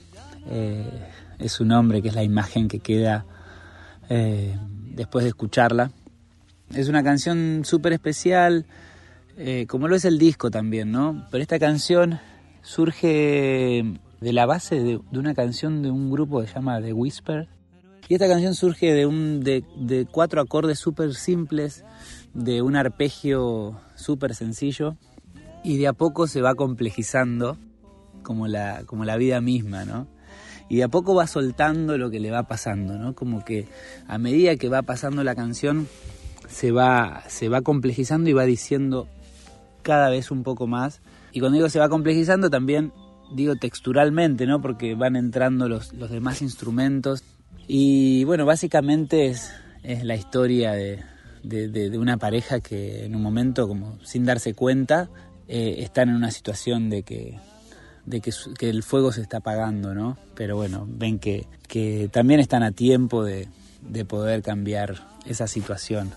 eh, 0.47 0.89
es 1.39 1.51
su 1.51 1.65
nombre, 1.65 2.01
que 2.01 2.09
es 2.09 2.15
la 2.15 2.23
imagen 2.23 2.67
que 2.67 2.79
queda 2.79 3.25
eh, 4.09 4.57
después 4.95 5.23
de 5.23 5.29
escucharla. 5.29 5.91
Es 6.73 6.89
una 6.89 7.03
canción 7.03 7.61
súper 7.63 7.93
especial, 7.93 8.65
eh, 9.37 9.65
como 9.67 9.87
lo 9.87 9.95
es 9.95 10.05
el 10.05 10.17
disco 10.17 10.51
también, 10.51 10.91
¿no? 10.91 11.25
Pero 11.31 11.41
esta 11.41 11.59
canción 11.59 12.19
surge 12.61 13.83
de 14.19 14.33
la 14.33 14.45
base 14.45 14.81
de, 14.81 14.99
una 15.13 15.33
canción 15.33 15.81
de 15.81 15.91
un 15.91 16.11
grupo 16.11 16.41
que 16.41 16.47
se 16.47 16.55
llama 16.55 16.81
The 16.81 16.93
Whisper. 16.93 17.47
Y 18.09 18.13
esta 18.13 18.27
canción 18.27 18.55
surge 18.55 18.93
de, 18.93 19.05
un, 19.05 19.43
de 19.43 20.07
cuatro 20.11 20.41
acordes 20.41 20.79
súper 20.79 21.13
simples, 21.13 21.83
de 22.33 22.61
un 22.61 22.75
arpegio 22.75 23.79
súper 23.95 24.33
sencillo, 24.33 24.95
y 25.63 25.77
de 25.77 25.87
a 25.87 25.93
poco 25.93 26.27
se 26.27 26.41
va 26.41 26.55
complejizando 26.55 27.57
como 28.23 28.47
la, 28.47 28.83
como 28.85 29.05
la 29.05 29.17
vida 29.17 29.41
misma, 29.41 29.85
¿no? 29.85 30.07
Y 30.69 30.81
a 30.81 30.87
poco 30.87 31.15
va 31.15 31.27
soltando 31.27 31.97
lo 31.97 32.09
que 32.09 32.19
le 32.19 32.31
va 32.31 32.43
pasando, 32.43 32.97
¿no? 32.97 33.15
Como 33.15 33.45
que 33.45 33.67
a 34.07 34.17
medida 34.17 34.57
que 34.57 34.69
va 34.69 34.81
pasando 34.81 35.23
la 35.23 35.35
canción, 35.35 35.87
se 36.47 36.71
va, 36.71 37.23
se 37.27 37.49
va 37.49 37.61
complejizando 37.61 38.29
y 38.29 38.33
va 38.33 38.45
diciendo 38.45 39.07
cada 39.81 40.09
vez 40.09 40.31
un 40.31 40.43
poco 40.43 40.67
más. 40.67 41.01
Y 41.31 41.39
cuando 41.39 41.57
digo 41.57 41.69
se 41.69 41.79
va 41.79 41.89
complejizando, 41.89 42.49
también 42.49 42.91
digo 43.33 43.55
texturalmente, 43.55 44.45
¿no? 44.45 44.61
Porque 44.61 44.95
van 44.95 45.15
entrando 45.15 45.69
los, 45.69 45.93
los 45.93 46.09
demás 46.09 46.41
instrumentos. 46.41 47.23
Y 47.67 48.23
bueno, 48.23 48.45
básicamente 48.45 49.27
es, 49.27 49.51
es 49.83 50.03
la 50.03 50.15
historia 50.15 50.73
de, 50.73 51.03
de, 51.43 51.97
una 51.97 52.17
pareja 52.17 52.59
que 52.59 53.05
en 53.05 53.15
un 53.15 53.21
momento, 53.21 53.67
como 53.67 53.97
sin 54.03 54.25
darse 54.25 54.53
cuenta, 54.53 55.09
eh, 55.47 55.75
están 55.79 56.09
en 56.09 56.15
una 56.15 56.31
situación 56.31 56.89
de 56.89 57.03
que 57.03 57.39
de 58.07 58.21
que, 58.21 58.31
que, 58.57 58.69
el 58.69 58.83
fuego 58.83 59.11
se 59.11 59.21
está 59.21 59.37
apagando, 59.37 59.93
¿no? 59.93 60.17
Pero 60.33 60.55
bueno, 60.55 60.87
ven 60.87 61.19
que, 61.19 61.45
que 61.67 62.09
también 62.11 62.39
están 62.39 62.63
a 62.63 62.71
tiempo 62.71 63.23
de, 63.23 63.49
de, 63.81 64.05
poder 64.05 64.41
cambiar 64.41 64.95
esa 65.25 65.45
situación. 65.45 66.11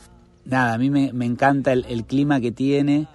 Nada, 0.44 0.72
a 0.72 0.78
mí 0.78 0.88
me, 0.88 1.12
me 1.12 1.26
encanta 1.26 1.72
el, 1.72 1.84
el, 1.88 2.04
clima 2.04 2.40
que 2.40 2.52
tiene, 2.52 3.08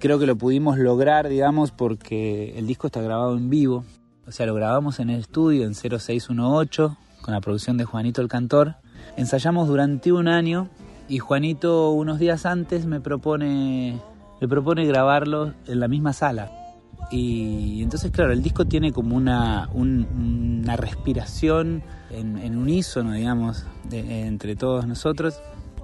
creo 0.00 0.18
que 0.18 0.26
lo 0.26 0.34
pudimos 0.34 0.78
lograr, 0.78 1.28
digamos, 1.28 1.72
porque 1.72 2.58
el 2.58 2.66
disco 2.66 2.86
está 2.86 3.02
grabado 3.02 3.36
en 3.36 3.50
vivo, 3.50 3.84
o 4.26 4.32
sea, 4.32 4.46
lo 4.46 4.54
grabamos 4.54 4.98
en 4.98 5.10
el 5.10 5.20
estudio 5.20 5.66
en 5.66 5.74
0618, 5.74 6.96
con 7.20 7.34
la 7.34 7.42
producción 7.42 7.76
de 7.76 7.84
Juanito 7.84 8.22
el 8.22 8.28
Cantor, 8.28 8.76
ensayamos 9.18 9.68
durante 9.68 10.10
un 10.10 10.26
año 10.26 10.70
y 11.06 11.18
Juanito 11.18 11.90
unos 11.90 12.18
días 12.18 12.46
antes 12.46 12.86
me 12.86 13.00
propone, 13.00 14.00
me 14.40 14.48
propone 14.48 14.86
grabarlo 14.86 15.52
en 15.66 15.80
la 15.80 15.86
misma 15.86 16.14
sala 16.14 16.65
Y 17.10 17.82
entonces, 17.82 18.10
claro, 18.10 18.32
el 18.32 18.42
disco 18.42 18.64
tiene 18.64 18.92
como 18.92 19.16
una, 19.16 19.68
una 19.72 20.76
respiración 20.76 21.82
en, 22.10 22.56
unísono, 22.56 23.12
digamos, 23.12 23.64
entre 23.90 24.56
todos 24.56 24.86
nosotros 24.86 25.40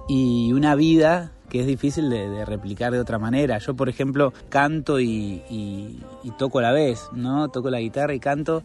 y 0.09 0.51
una 0.51 0.75
vida 0.75 1.31
que 1.49 1.61
es 1.61 1.67
difícil 1.67 2.09
de, 2.09 2.43
replicar 2.45 2.91
de 2.91 2.99
otra 2.99 3.19
manera. 3.19 3.57
Yo, 3.59 3.75
por 3.75 3.87
ejemplo, 3.87 4.33
canto 4.49 4.99
y, 4.99 5.43
y, 5.49 5.99
toco 6.37 6.59
a 6.59 6.63
la 6.63 6.71
vez, 6.71 7.07
¿no? 7.13 7.47
Toco 7.49 7.69
la 7.69 7.79
guitarra 7.79 8.13
y 8.13 8.19
canto 8.19 8.63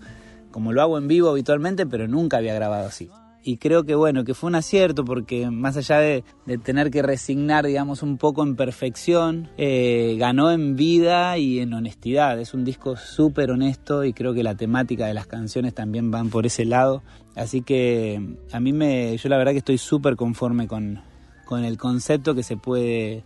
como 0.50 0.72
lo 0.72 0.80
hago 0.82 0.98
en 0.98 1.06
vivo 1.06 1.28
habitualmente, 1.28 1.86
pero 1.86 2.08
nunca 2.08 2.38
había 2.38 2.54
grabado 2.54 2.88
así 2.88 3.10
y 3.42 3.56
creo 3.56 3.84
que 3.84 3.94
bueno, 3.94 4.24
que 4.24 4.34
fue 4.34 4.48
un 4.48 4.56
acierto 4.56 5.04
porque 5.04 5.50
más 5.50 5.76
allá 5.76 5.98
de, 6.00 6.24
tener 6.62 6.90
que 6.90 7.02
resignar, 7.02 7.66
digamos, 7.66 8.02
un 8.02 8.18
poco 8.18 8.42
en 8.42 8.56
perfección, 8.56 9.48
eh, 9.56 10.16
ganó 10.18 10.50
en 10.50 10.76
vida 10.76 11.38
y 11.38 11.60
en 11.60 11.72
honestidad. 11.72 12.38
Es 12.40 12.52
un 12.52 12.64
disco 12.64 12.96
súper 12.96 13.50
honesto 13.50 14.04
y 14.04 14.12
creo 14.12 14.34
que 14.34 14.42
la 14.42 14.56
temática 14.56 15.06
de 15.06 15.14
las 15.14 15.26
canciones 15.26 15.74
también 15.74 16.10
van 16.10 16.30
por 16.30 16.46
ese 16.46 16.64
lado. 16.64 17.02
Así 17.36 17.62
que 17.62 18.20
a 18.52 18.60
mí 18.60 18.72
me, 18.72 19.16
yo 19.16 19.28
la 19.28 19.38
verdad 19.38 19.52
que 19.52 19.58
estoy 19.58 19.78
súper 19.78 20.16
conforme 20.16 20.66
con, 20.66 21.00
con 21.46 21.64
el 21.64 21.78
concepto 21.78 22.34
que 22.34 22.42
se 22.42 22.56
puede 22.56 23.24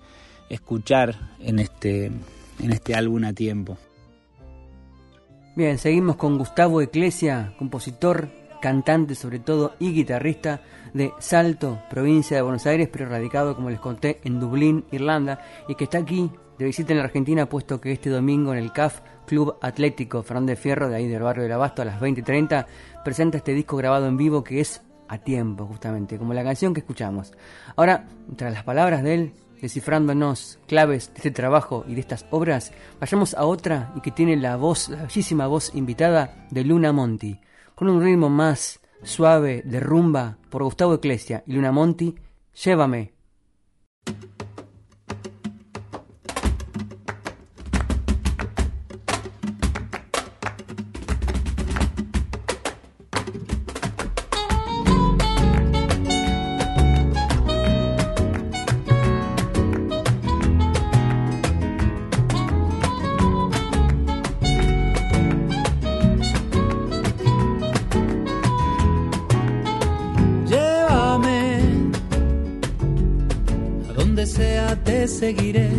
escuchar 0.51 1.17
en 1.41 1.59
este, 1.59 2.07
en 2.07 2.73
este 2.73 2.95
álbum 2.95 3.25
a 3.25 3.33
tiempo. 3.33 3.79
Bien, 5.57 5.79
seguimos 5.79 6.17
con 6.17 6.39
Gustavo 6.39 6.81
Eclesia, 6.81 7.55
compositor 7.59 8.42
cantante 8.63 9.15
sobre 9.15 9.41
todo 9.41 9.75
y 9.79 9.93
guitarrista 9.93 10.63
de 10.95 11.13
Salto, 11.19 11.83
provincia 11.91 12.37
de 12.37 12.43
Buenos 12.43 12.65
Aires, 12.67 12.89
pero 12.91 13.07
radicado, 13.07 13.55
como 13.55 13.69
les 13.69 13.81
conté, 13.81 14.21
en 14.25 14.41
Dublín, 14.41 14.85
Irlanda, 14.93 15.41
y 15.69 15.75
que 15.75 15.85
está 15.85 15.99
aquí 15.99 16.31
de 16.59 16.65
visita 16.65 16.93
en 16.93 16.99
la 16.99 17.05
Argentina, 17.05 17.49
puesto 17.49 17.81
que 17.81 17.93
este 17.93 18.09
domingo 18.09 18.53
en 18.53 18.61
el 18.61 18.73
CAF 18.73 19.01
Club 19.27 19.57
Atlético 19.61 20.23
Fernández 20.23 20.59
Fierro, 20.59 20.89
de 20.89 20.97
ahí 20.97 21.09
del 21.09 21.23
barrio 21.23 21.43
del 21.43 21.53
Abasto, 21.53 21.83
a 21.83 21.85
las 21.85 22.01
20.30, 22.01 22.67
presenta 23.05 23.39
este 23.39 23.53
disco 23.53 23.77
grabado 23.77 24.07
en 24.07 24.17
vivo 24.17 24.45
que 24.45 24.61
es 24.61 24.81
a 25.09 25.19
tiempo, 25.19 25.67
justamente, 25.67 26.17
como 26.17 26.33
la 26.33 26.45
canción 26.45 26.73
que 26.73 26.81
escuchamos. 26.81 27.33
Ahora, 27.77 28.07
tras 28.37 28.53
las 28.53 28.63
palabras 28.63 29.03
de 29.03 29.15
él, 29.15 29.33
descifrándonos 29.61 30.61
claves 30.69 31.09
de 31.09 31.17
este 31.17 31.31
trabajo 31.33 31.85
y 31.89 31.95
de 31.95 32.01
estas 32.01 32.27
obras, 32.31 32.73
vayamos 33.01 33.35
a 33.35 33.45
otra 33.45 33.93
y 33.97 34.01
que 34.01 34.13
tiene 34.13 34.37
la 34.37 34.57
voz, 34.57 34.89
la 34.89 35.03
bellísima 35.03 35.47
voz 35.49 35.75
invitada 35.75 36.47
de 36.51 36.65
Luna 36.65 36.93
Monti 36.93 37.41
con 37.75 37.89
un 37.89 38.03
ritmo 38.03 38.29
más 38.29 38.81
suave 39.03 39.63
de 39.65 39.81
rumba 39.81 40.39
por 40.51 40.63
Gustavo 40.63 40.95
Eclesia 40.95 41.43
y 41.47 41.55
Luna 41.55 41.73
Monti, 41.73 42.15
Llévame. 42.65 43.13
Seguiré 75.07 75.71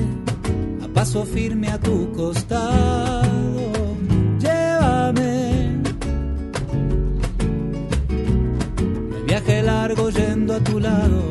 a 0.83 0.87
paso 0.87 1.25
firme 1.25 1.67
a 1.69 1.77
tu 1.77 2.11
costado. 2.11 3.25
Llévame. 4.39 5.81
De 9.11 9.21
viaje 9.27 9.61
largo 9.63 10.09
yendo 10.09 10.53
a 10.53 10.59
tu 10.59 10.79
lado. 10.79 11.21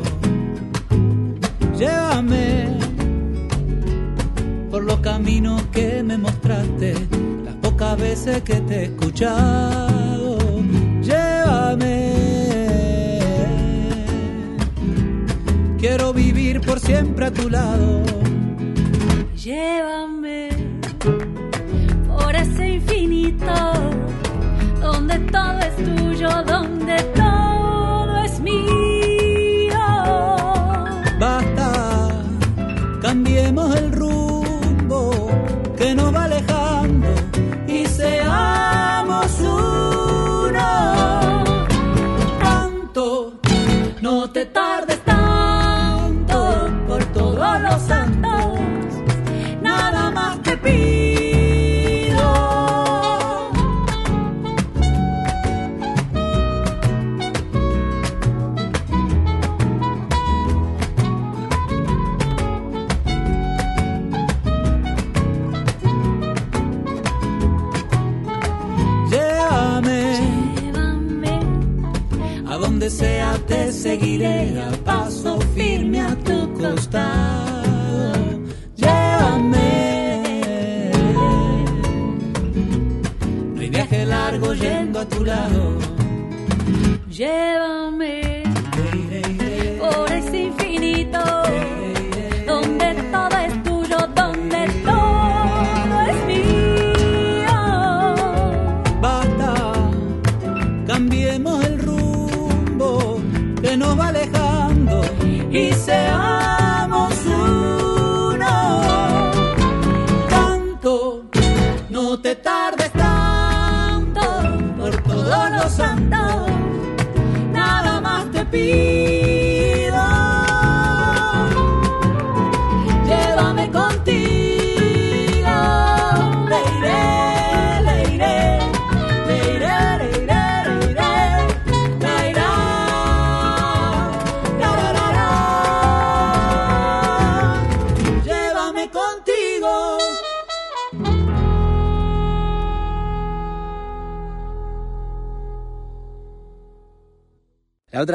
Llévame 1.79 2.77
por 4.69 4.83
los 4.83 4.99
caminos 4.99 5.61
que 5.71 6.03
me 6.03 6.17
mostraste, 6.17 6.93
las 7.45 7.55
pocas 7.55 7.97
veces 7.97 8.41
que 8.43 8.61
te 8.61 8.85
he 8.85 8.95
Quiero 15.95 16.11
vivir 16.11 16.59
por 16.59 16.79
siempre 16.79 17.27
a 17.27 17.31
tu 17.31 17.47
lado. 17.51 18.01
Llévame 19.35 20.49
por 22.07 22.35
ese 22.35 22.67
infinito, 22.67 23.45
seguiré 73.93 74.59
a 74.59 74.71
paso 74.83 75.39
firme 75.55 76.01
a 76.01 76.15
tu 76.27 76.51
costado. 76.53 77.33
yendo 84.63 84.99
a 84.99 85.05
tu 85.05 85.23
lado. 85.23 85.63
Llévame 87.09 88.02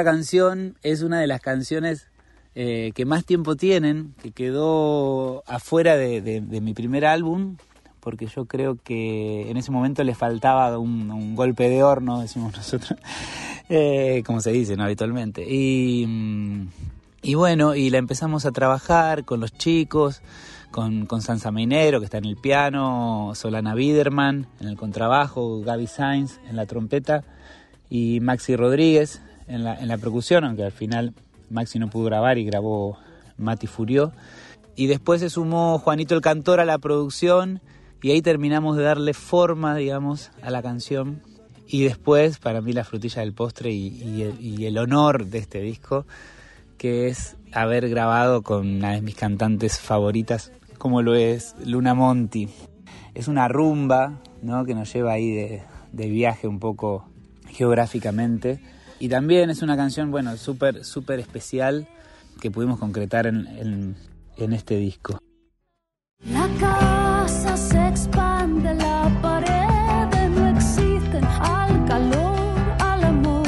canción 0.08 0.74
es 0.82 1.02
una 1.02 1.20
de 1.20 1.26
las 1.26 1.42
canciones 1.42 2.08
eh, 2.54 2.92
que 2.94 3.04
más 3.04 3.26
tiempo 3.26 3.56
tienen, 3.56 4.14
que 4.22 4.30
quedó 4.30 5.42
afuera 5.46 5.98
de, 5.98 6.40
mi 6.62 6.72
primer 6.72 7.04
álbum, 7.04 7.58
porque 8.00 8.26
yo 8.26 8.46
creo 8.46 8.78
que 8.82 9.50
en 9.50 9.58
ese 9.58 9.70
momento 9.70 10.02
le 10.04 10.14
faltaba 10.14 10.78
un, 10.78 11.36
golpe 11.36 11.68
de 11.68 11.82
horno, 11.82 12.22
decimos 12.22 12.56
nosotros, 12.56 12.98
eh, 13.68 14.22
como 14.24 14.40
se 14.40 14.50
dice 14.50 14.78
¿no? 14.78 14.84
habitualmente. 14.84 15.44
Y, 15.46 16.08
y 17.20 17.34
bueno, 17.34 17.74
y 17.74 17.90
la 17.90 17.98
empezamos 17.98 18.46
a 18.46 18.50
trabajar 18.50 19.26
con 19.26 19.40
los 19.40 19.52
chicos, 19.52 20.22
con, 20.70 21.04
con 21.04 21.20
Sansa 21.20 21.50
Mainero, 21.50 21.98
que 21.98 22.06
está 22.06 22.16
en 22.16 22.24
el 22.24 22.38
piano, 22.38 23.32
Solana 23.34 23.74
Biderman 23.74 24.46
en 24.58 24.68
el 24.68 24.78
contrabajo, 24.78 25.60
Gaby 25.60 25.86
Sainz 25.86 26.40
en 26.48 26.56
la 26.56 26.64
trompeta 26.64 27.24
y 27.90 28.20
Maxi 28.20 28.56
Rodríguez 28.56 29.20
en 29.48 29.64
la, 29.64 29.74
en 29.74 29.88
la 29.88 29.98
percusión, 29.98 30.44
aunque 30.44 30.64
al 30.64 30.72
final 30.72 31.14
Maxi 31.50 31.78
no 31.78 31.90
pudo 31.90 32.04
grabar 32.04 32.38
y 32.38 32.44
grabó 32.44 32.98
Mati 33.36 33.66
Furió. 33.66 34.12
Y 34.76 34.86
después 34.86 35.20
se 35.20 35.30
sumó 35.30 35.78
Juanito 35.78 36.14
el 36.14 36.20
Cantor 36.20 36.60
a 36.60 36.64
la 36.64 36.78
producción 36.78 37.60
y 38.02 38.12
ahí 38.12 38.22
terminamos 38.22 38.76
de 38.76 38.84
darle 38.84 39.12
forma, 39.12 39.74
digamos, 39.74 40.30
a 40.42 40.50
la 40.50 40.62
canción. 40.62 41.22
Y 41.66 41.82
después, 41.82 42.38
para 42.38 42.60
mí, 42.60 42.72
la 42.72 42.84
frutilla 42.84 43.20
del 43.22 43.34
postre 43.34 43.72
y, 43.72 43.88
y 43.88 44.22
el, 44.22 44.40
y 44.40 44.66
el 44.66 44.78
honor 44.78 45.26
de 45.26 45.38
este 45.38 45.60
disco, 45.60 46.06
que 46.78 47.08
es 47.08 47.36
haber 47.52 47.88
grabado 47.88 48.42
con 48.42 48.66
una 48.66 48.92
de 48.92 49.02
mis 49.02 49.16
cantantes 49.16 49.78
favoritas, 49.78 50.52
como 50.78 51.02
lo 51.02 51.14
es 51.14 51.56
Luna 51.64 51.94
Monti. 51.94 52.48
Es 53.14 53.28
una 53.28 53.48
rumba, 53.48 54.20
¿no? 54.42 54.64
Que 54.64 54.74
nos 54.74 54.92
lleva 54.92 55.12
ahí 55.12 55.30
de, 55.30 55.62
de 55.92 56.08
viaje 56.08 56.46
un 56.46 56.60
poco 56.60 57.04
geográficamente. 57.48 58.60
Y 59.00 59.08
también 59.08 59.50
es 59.50 59.62
una 59.62 59.76
canción, 59.76 60.10
bueno, 60.10 60.36
súper, 60.36 60.84
súper 60.84 61.20
especial 61.20 61.86
que 62.40 62.50
pudimos 62.50 62.78
concretar 62.78 63.26
en, 63.26 63.46
en, 63.46 63.96
en 64.36 64.52
este 64.52 64.76
disco. 64.76 65.18
La 66.26 66.48
casa 66.58 67.56
se 67.56 67.88
expande, 67.88 68.74
la 68.74 69.08
pared 69.22 70.28
no 70.30 70.48
existen 70.48 71.24
al 71.24 71.84
calor, 71.86 72.58
al 72.80 73.04
amor, 73.04 73.46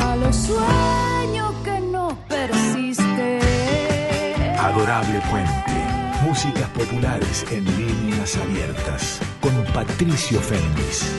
a 0.00 0.16
los 0.16 0.36
sueños 0.36 1.52
que 1.64 1.80
no 1.80 2.16
persisten. 2.28 3.40
Adorable 4.60 5.20
Puente. 5.30 5.66
Músicas 6.24 6.68
populares 6.70 7.44
en 7.50 7.64
líneas 7.76 8.36
abiertas. 8.36 9.20
Con 9.40 9.52
Patricio 9.72 10.40
Féminis. 10.40 11.12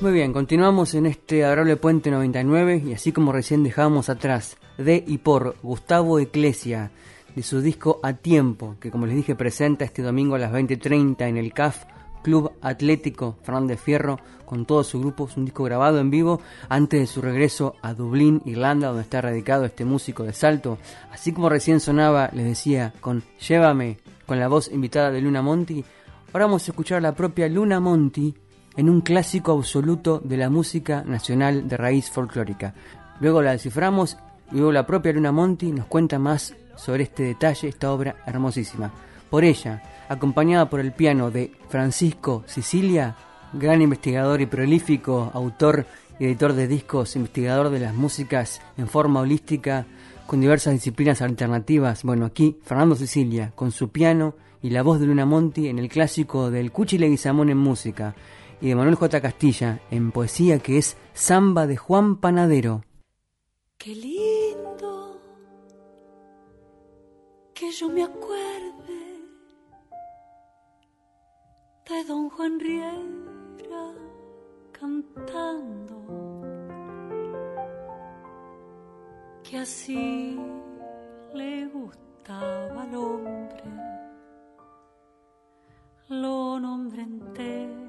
Muy 0.00 0.12
bien, 0.12 0.32
continuamos 0.32 0.94
en 0.94 1.06
este 1.06 1.44
adorable 1.44 1.74
Puente 1.76 2.12
99 2.12 2.84
y 2.86 2.92
así 2.92 3.10
como 3.10 3.32
recién 3.32 3.64
dejábamos 3.64 4.08
atrás 4.08 4.56
de 4.76 5.02
y 5.04 5.18
por 5.18 5.56
Gustavo 5.60 6.20
Eclesia 6.20 6.92
de 7.34 7.42
su 7.42 7.60
disco 7.60 7.98
A 8.04 8.12
Tiempo, 8.12 8.76
que 8.78 8.92
como 8.92 9.06
les 9.06 9.16
dije 9.16 9.34
presenta 9.34 9.84
este 9.84 10.02
domingo 10.02 10.36
a 10.36 10.38
las 10.38 10.52
20.30 10.52 11.28
en 11.28 11.36
el 11.36 11.52
CAF 11.52 11.82
Club 12.22 12.52
Atlético 12.60 13.38
Fernández 13.42 13.80
Fierro 13.80 14.20
con 14.44 14.66
todo 14.66 14.84
su 14.84 15.00
grupo, 15.00 15.26
es 15.26 15.36
un 15.36 15.46
disco 15.46 15.64
grabado 15.64 15.98
en 15.98 16.10
vivo 16.10 16.40
antes 16.68 17.00
de 17.00 17.06
su 17.08 17.20
regreso 17.20 17.74
a 17.82 17.92
Dublín, 17.92 18.40
Irlanda, 18.44 18.88
donde 18.88 19.02
está 19.02 19.20
radicado 19.20 19.64
este 19.64 19.84
músico 19.84 20.22
de 20.22 20.32
salto. 20.32 20.78
Así 21.10 21.32
como 21.32 21.48
recién 21.48 21.80
sonaba, 21.80 22.30
les 22.32 22.46
decía, 22.46 22.94
con 23.00 23.24
Llévame, 23.40 23.98
con 24.26 24.38
la 24.38 24.46
voz 24.46 24.70
invitada 24.70 25.10
de 25.10 25.20
Luna 25.20 25.42
Monti, 25.42 25.84
ahora 26.32 26.46
vamos 26.46 26.68
a 26.68 26.70
escuchar 26.70 26.98
a 26.98 27.00
la 27.00 27.16
propia 27.16 27.48
Luna 27.48 27.80
Monti 27.80 28.32
en 28.78 28.88
un 28.88 29.00
clásico 29.00 29.50
absoluto 29.50 30.20
de 30.24 30.36
la 30.36 30.50
música 30.50 31.02
nacional 31.04 31.66
de 31.68 31.76
raíz 31.76 32.08
folclórica. 32.08 32.74
Luego 33.18 33.42
la 33.42 33.50
desciframos 33.50 34.16
y 34.52 34.54
luego 34.54 34.70
la 34.70 34.86
propia 34.86 35.12
Luna 35.12 35.32
Monti 35.32 35.72
nos 35.72 35.86
cuenta 35.86 36.20
más 36.20 36.54
sobre 36.76 37.02
este 37.02 37.24
detalle, 37.24 37.66
esta 37.66 37.92
obra 37.92 38.14
hermosísima. 38.24 38.92
Por 39.28 39.42
ella, 39.42 39.82
acompañada 40.08 40.70
por 40.70 40.78
el 40.78 40.92
piano 40.92 41.32
de 41.32 41.50
Francisco 41.68 42.44
Sicilia, 42.46 43.16
gran 43.52 43.82
investigador 43.82 44.40
y 44.40 44.46
prolífico 44.46 45.28
autor 45.34 45.84
y 46.20 46.26
editor 46.26 46.52
de 46.52 46.68
discos, 46.68 47.16
investigador 47.16 47.70
de 47.70 47.80
las 47.80 47.94
músicas 47.94 48.62
en 48.76 48.86
forma 48.86 49.20
holística, 49.20 49.86
con 50.28 50.40
diversas 50.40 50.74
disciplinas 50.74 51.20
alternativas. 51.20 52.04
Bueno, 52.04 52.26
aquí 52.26 52.56
Fernando 52.62 52.94
Sicilia, 52.94 53.50
con 53.56 53.72
su 53.72 53.88
piano 53.88 54.34
y 54.62 54.70
la 54.70 54.82
voz 54.82 55.00
de 55.00 55.06
Luna 55.06 55.26
Monti 55.26 55.66
en 55.66 55.80
el 55.80 55.88
clásico 55.88 56.52
del 56.52 56.70
Cuchi 56.70 56.96
Leguizamón 56.96 57.50
en 57.50 57.58
música 57.58 58.14
y 58.60 58.68
de 58.68 58.74
Manuel 58.74 58.96
J. 58.96 59.20
Castilla 59.20 59.80
en 59.90 60.12
poesía 60.12 60.58
que 60.58 60.78
es 60.78 60.96
Samba 61.12 61.66
de 61.66 61.76
Juan 61.76 62.16
Panadero. 62.16 62.82
Qué 63.76 63.94
lindo 63.94 65.20
que 67.54 67.70
yo 67.70 67.88
me 67.88 68.02
acuerde 68.02 68.98
de 71.88 72.04
don 72.04 72.28
Juan 72.30 72.58
Riera 72.60 72.94
cantando 74.72 75.98
que 79.42 79.58
así 79.58 80.38
le 81.34 81.66
gustaba 81.68 82.82
al 82.82 82.94
hombre 82.94 83.62
lo 86.08 86.58
nombre 86.60 87.06
de 87.34 87.87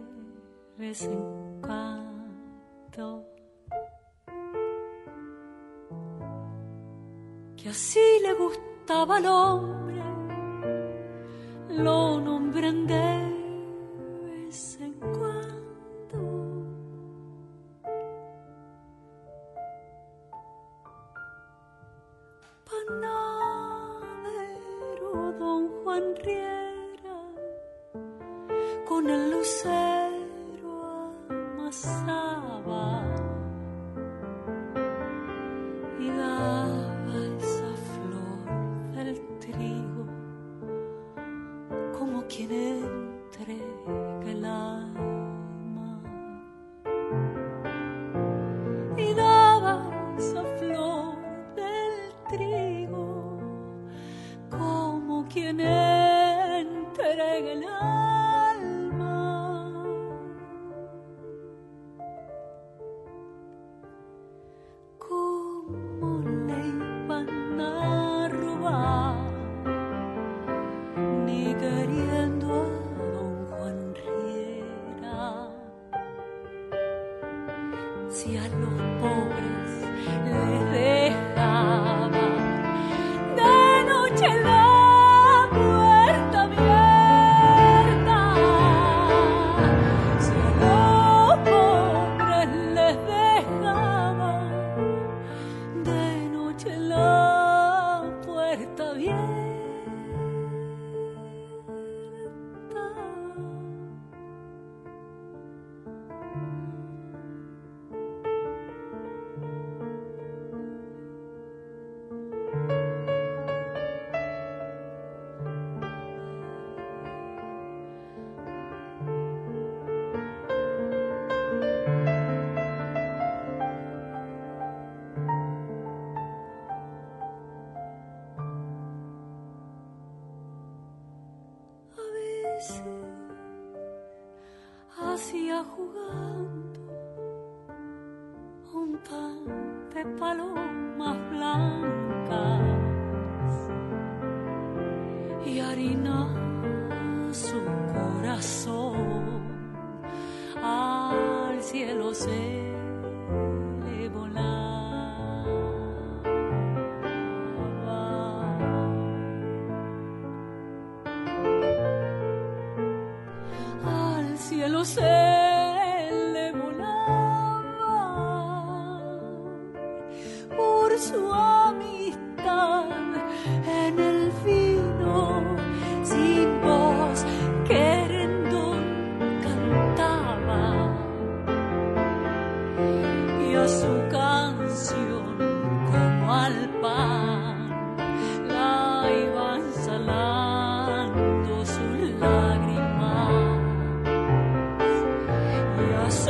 vez 0.79 1.03
en 1.03 1.61
cuando. 1.61 3.25
Que 7.57 7.69
así 7.69 7.99
le 8.23 8.33
gustaba 8.33 9.17
al 9.17 9.25
hombre 9.25 9.79
lo 11.69 12.19
nombren 12.19 12.87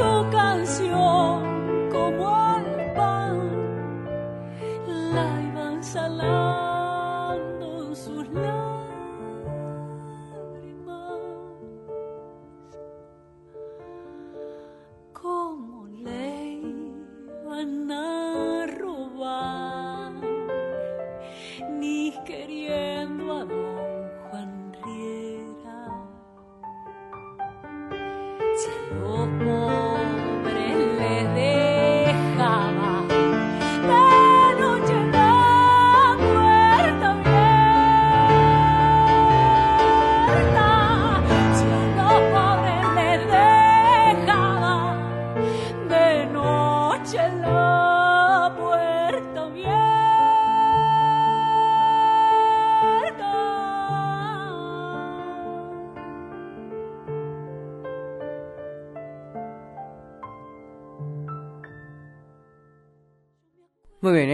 Muy 0.10 0.24
bien, 0.32 1.19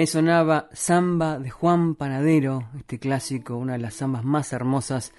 sonaba 0.07 0.69
Samba 0.73 1.39
de 1.39 1.49
Juan 1.49 1.95
Panadero, 1.95 2.69
este 2.77 2.99
clásico, 2.99 3.55
una 3.55 3.73
de 3.73 3.79
las 3.79 3.95
zambas 3.95 4.23
más 4.23 4.51
hermosas 4.51 5.13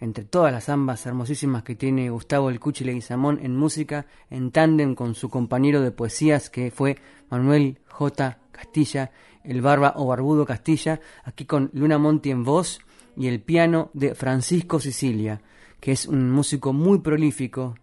entre 0.00 0.24
todas 0.24 0.52
las 0.52 0.64
zambas 0.64 1.04
hermosísimas 1.04 1.62
que 1.62 1.74
tiene 1.74 2.10
Gustavo 2.10 2.48
El 2.48 2.58
Cuchi 2.58 2.84
Leguizamón 2.84 3.38
en 3.42 3.56
música, 3.56 4.06
en 4.30 4.50
tándem 4.50 4.94
con 4.94 5.14
su 5.14 5.28
compañero 5.28 5.82
de 5.82 5.90
poesías 5.90 6.48
que 6.48 6.70
fue 6.70 6.96
Manuel 7.28 7.80
J. 7.88 8.38
Castilla, 8.50 9.10
el 9.44 9.60
barba 9.60 9.94
o 9.96 10.06
barbudo 10.06 10.46
Castilla, 10.46 11.00
aquí 11.24 11.44
con 11.44 11.70
Luna 11.72 11.98
Monti 11.98 12.30
en 12.30 12.44
voz 12.44 12.80
y 13.16 13.26
el 13.26 13.42
piano 13.42 13.90
de 13.92 14.14
Francisco 14.14 14.80
Sicilia, 14.80 15.42
que 15.80 15.92
es 15.92 16.06
un 16.06 16.30
músico 16.30 16.72
muy 16.72 17.00
prolífico, 17.00 17.74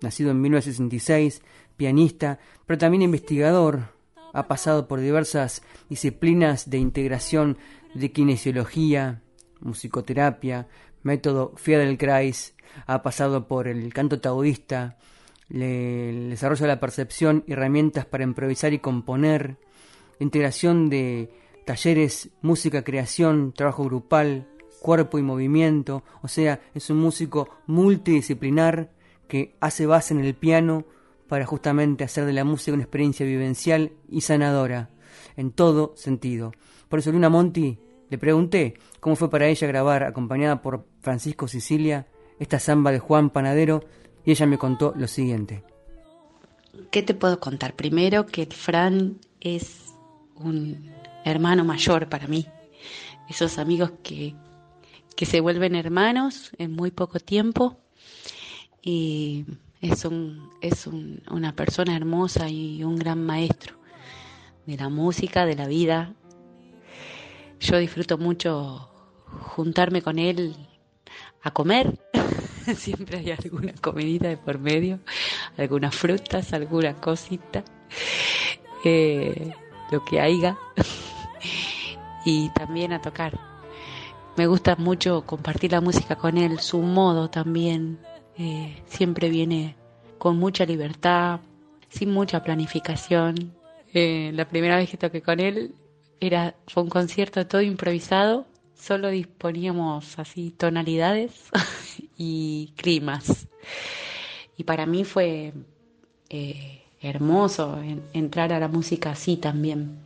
nacido 0.00 0.30
en 0.30 0.40
1966, 0.40 1.42
pianista, 1.76 2.38
pero 2.64 2.78
también 2.78 3.02
investigador, 3.02 3.95
ha 4.32 4.48
pasado 4.48 4.88
por 4.88 5.00
diversas 5.00 5.62
disciplinas 5.88 6.70
de 6.70 6.78
integración 6.78 7.58
de 7.94 8.12
kinesiología, 8.12 9.22
musicoterapia, 9.60 10.68
método 11.02 11.54
Kreis, 11.98 12.54
ha 12.86 13.02
pasado 13.02 13.46
por 13.46 13.68
el 13.68 13.92
canto 13.94 14.20
taoísta, 14.20 14.98
el 15.48 16.30
desarrollo 16.30 16.62
de 16.62 16.68
la 16.68 16.80
percepción, 16.80 17.44
herramientas 17.46 18.04
para 18.04 18.24
improvisar 18.24 18.72
y 18.72 18.80
componer, 18.80 19.56
integración 20.18 20.90
de 20.90 21.30
talleres, 21.64 22.30
música, 22.42 22.82
creación, 22.82 23.52
trabajo 23.52 23.84
grupal, 23.84 24.46
cuerpo 24.80 25.18
y 25.18 25.22
movimiento, 25.22 26.04
o 26.22 26.28
sea, 26.28 26.60
es 26.74 26.90
un 26.90 26.98
músico 26.98 27.48
multidisciplinar 27.66 28.90
que 29.28 29.56
hace 29.60 29.86
base 29.86 30.14
en 30.14 30.20
el 30.20 30.34
piano, 30.34 30.84
para 31.28 31.46
justamente 31.46 32.04
hacer 32.04 32.24
de 32.24 32.32
la 32.32 32.44
música 32.44 32.74
una 32.74 32.84
experiencia 32.84 33.26
vivencial 33.26 33.92
y 34.08 34.20
sanadora, 34.20 34.90
en 35.36 35.50
todo 35.50 35.92
sentido. 35.96 36.52
Por 36.88 37.00
eso 37.00 37.12
Luna 37.12 37.28
Monti 37.28 37.78
le 38.08 38.18
pregunté 38.18 38.74
cómo 39.00 39.16
fue 39.16 39.30
para 39.30 39.48
ella 39.48 39.66
grabar, 39.66 40.04
acompañada 40.04 40.62
por 40.62 40.86
Francisco 41.00 41.48
Sicilia, 41.48 42.06
esta 42.38 42.58
samba 42.58 42.92
de 42.92 42.98
Juan 42.98 43.30
Panadero, 43.30 43.84
y 44.24 44.30
ella 44.30 44.46
me 44.46 44.58
contó 44.58 44.92
lo 44.96 45.08
siguiente. 45.08 45.64
¿Qué 46.90 47.02
te 47.02 47.14
puedo 47.14 47.40
contar? 47.40 47.74
Primero 47.74 48.26
que 48.26 48.46
Fran 48.46 49.18
es 49.40 49.94
un 50.34 50.90
hermano 51.24 51.64
mayor 51.64 52.08
para 52.08 52.26
mí. 52.26 52.46
Esos 53.28 53.58
amigos 53.58 53.92
que, 54.02 54.34
que 55.16 55.26
se 55.26 55.40
vuelven 55.40 55.74
hermanos 55.74 56.52
en 56.58 56.72
muy 56.72 56.90
poco 56.90 57.18
tiempo. 57.18 57.78
Y 58.82 59.46
es, 59.80 60.04
un, 60.04 60.50
es 60.60 60.86
una 60.86 61.54
persona 61.54 61.96
hermosa 61.96 62.48
y 62.48 62.82
un 62.84 62.96
gran 62.96 63.24
maestro 63.24 63.76
de 64.66 64.76
la 64.76 64.88
música, 64.88 65.46
de 65.46 65.54
la 65.54 65.66
vida. 65.66 66.12
Yo 67.60 67.78
disfruto 67.78 68.18
mucho 68.18 68.90
juntarme 69.54 70.02
con 70.02 70.18
él 70.18 70.56
a 71.42 71.50
comer. 71.52 71.98
Siempre 72.76 73.18
hay 73.18 73.30
alguna 73.30 73.72
comidita 73.80 74.28
de 74.28 74.36
por 74.36 74.58
medio, 74.58 75.00
algunas 75.56 75.94
frutas, 75.94 76.52
alguna 76.52 76.94
cosita, 76.94 77.64
eh, 78.84 79.52
lo 79.90 80.04
que 80.04 80.20
haya. 80.20 80.58
y 82.24 82.48
también 82.50 82.92
a 82.92 83.00
tocar. 83.00 83.38
Me 84.36 84.46
gusta 84.46 84.76
mucho 84.76 85.24
compartir 85.24 85.72
la 85.72 85.80
música 85.80 86.16
con 86.16 86.36
él, 86.36 86.58
su 86.58 86.80
modo 86.80 87.30
también 87.30 87.98
eh, 88.38 88.82
siempre 88.86 89.30
viene 89.30 89.76
con 90.18 90.38
mucha 90.38 90.64
libertad, 90.66 91.40
sin 91.88 92.12
mucha 92.12 92.42
planificación. 92.42 93.54
Eh, 93.94 94.30
la 94.34 94.48
primera 94.48 94.76
vez 94.76 94.90
que 94.90 94.96
toqué 94.96 95.22
con 95.22 95.40
él 95.40 95.74
era, 96.20 96.54
fue 96.66 96.82
un 96.82 96.88
concierto 96.88 97.46
todo 97.46 97.62
improvisado, 97.62 98.46
solo 98.78 99.08
disponíamos 99.08 100.18
así 100.18 100.50
tonalidades 100.50 101.50
y 102.16 102.72
climas. 102.76 103.48
Y 104.56 104.64
para 104.64 104.86
mí 104.86 105.04
fue 105.04 105.52
eh, 106.28 106.82
hermoso 107.00 107.80
entrar 108.12 108.52
a 108.52 108.60
la 108.60 108.68
música 108.68 109.10
así 109.10 109.36
también, 109.36 109.98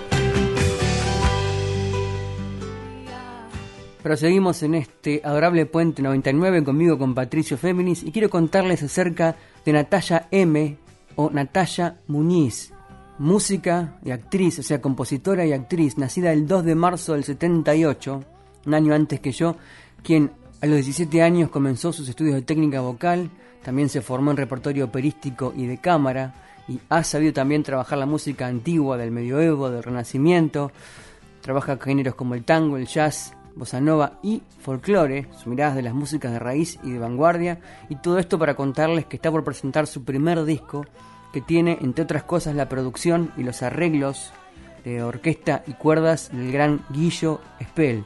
Pero 4.05 4.19
seguimos 4.19 4.63
en 4.63 4.75
este 4.75 5.23
adorable 5.25 5.65
puente 5.65 6.03
99 6.03 6.63
conmigo 6.63 6.99
con 6.99 7.15
Patricio 7.15 7.57
Féminis 7.57 8.03
y 8.03 8.13
quiero 8.13 8.29
contarles 8.29 8.83
acerca 8.83 9.35
de 9.65 9.73
Natalia 9.73 10.29
M 10.31 10.77
o 11.17 11.31
Natalia 11.31 11.97
Muñiz, 12.09 12.71
música 13.19 13.99
y 14.05 14.11
actriz, 14.11 14.59
o 14.59 14.63
sea, 14.63 14.83
compositora 14.83 15.47
y 15.47 15.55
actriz, 15.55 15.97
nacida 15.97 16.35
el 16.35 16.47
2 16.47 16.67
de 16.67 16.75
marzo 16.75 17.15
del 17.15 17.25
78, 17.25 18.23
un 18.67 18.75
año 18.75 18.93
antes 18.93 19.21
que 19.21 19.33
yo, 19.33 19.57
quien 20.03 20.33
a 20.61 20.67
los 20.67 20.75
17 20.75 21.23
años 21.23 21.49
comenzó 21.49 21.91
sus 21.91 22.07
estudios 22.07 22.35
de 22.35 22.43
técnica 22.43 22.83
vocal, 22.83 23.31
también 23.63 23.89
se 23.89 24.03
formó 24.03 24.33
en 24.33 24.37
repertorio 24.37 24.85
operístico 24.85 25.55
y 25.57 25.65
de 25.65 25.79
cámara, 25.79 26.35
y 26.69 26.79
ha 26.91 27.03
sabido 27.05 27.33
también 27.33 27.63
trabajar 27.63 27.97
la 27.97 28.05
música 28.05 28.49
antigua 28.49 28.99
del 28.99 29.13
medioevo, 29.13 29.71
del 29.71 29.83
renacimiento, 29.83 30.73
trabaja 31.41 31.79
géneros 31.79 32.15
como 32.15 32.35
el 32.35 32.45
tango, 32.45 32.77
el 32.77 32.87
jazz, 32.87 33.35
bossa 33.57 33.81
nova 33.81 34.19
y 34.23 34.43
folclore, 34.61 35.27
sus 35.33 35.47
miradas 35.47 35.77
de 35.77 35.83
las 35.83 35.95
músicas 35.95 36.33
de 36.33 36.39
raíz 36.39 36.79
y 36.83 36.91
de 36.91 36.99
vanguardia, 36.99 37.61
y 37.89 37.97
todo 37.97 38.19
esto 38.19 38.39
para 38.39 38.55
contarles 38.55 39.07
que 39.07 39.17
está 39.17 39.31
por 39.31 39.45
presentar 39.45 39.87
su 39.87 40.05
primer 40.05 40.45
disco, 40.45 40.85
que 41.33 41.41
tiene, 41.41 41.79
entre 41.81 42.05
otras 42.05 42.25
cosas, 42.25 42.55
la 42.55 42.69
producción 42.69 43.33
y 43.37 43.43
los 43.43 43.63
arreglos 43.63 44.33
de 44.85 45.03
orquesta 45.03 45.63
y 45.67 45.73
cuerdas 45.73 46.31
del 46.33 46.53
gran 46.53 46.85
Guillo 46.91 47.41
Spell. 47.63 48.05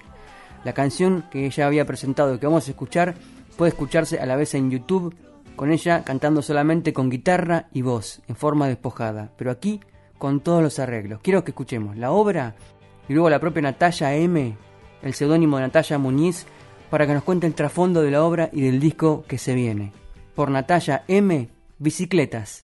La 0.65 0.73
canción 0.73 1.25
que 1.31 1.47
ella 1.47 1.67
había 1.67 1.87
presentado 1.87 2.35
y 2.35 2.39
que 2.39 2.47
vamos 2.47 2.67
a 2.69 2.71
escuchar 2.71 3.15
puede 3.57 3.71
escucharse 3.71 4.19
a 4.19 4.27
la 4.27 4.37
vez 4.37 4.55
en 4.55 4.71
YouTube, 4.71 5.15
con 5.57 5.71
ella 5.73 6.05
cantando 6.05 6.41
solamente 6.41 6.93
con 6.93 7.11
guitarra 7.11 7.69
y 7.73 7.83
voz, 7.83 8.23
en 8.29 8.37
forma 8.37 8.69
despojada, 8.69 9.33
pero 9.37 9.51
aquí 9.51 9.81
con 10.17 10.41
todos 10.41 10.63
los 10.63 10.79
arreglos. 10.79 11.21
Quiero 11.23 11.45
que 11.45 11.51
escuchemos 11.51 11.97
la 11.97 12.13
obra 12.13 12.55
y 13.09 13.13
luego 13.13 13.31
la 13.31 13.41
propia 13.41 13.63
Natalia 13.63 14.15
M 14.15 14.57
el 15.03 15.15
seudónimo 15.15 15.57
de 15.57 15.63
Natalia 15.65 15.99
Muñiz, 15.99 16.47
para 16.91 17.07
que 17.07 17.15
nos 17.15 17.23
cuente 17.23 17.47
el 17.47 17.55
trasfondo 17.55 18.03
de 18.03 18.11
la 18.11 18.25
obra 18.25 18.51
y 18.53 18.63
del 18.63 18.81
disco 18.81 19.25
que 19.27 19.39
se 19.39 19.55
viene. 19.55 19.93
Por 20.35 20.51
Natalia 20.51 21.05
M. 21.09 21.49
Bicicletas. 21.79 22.68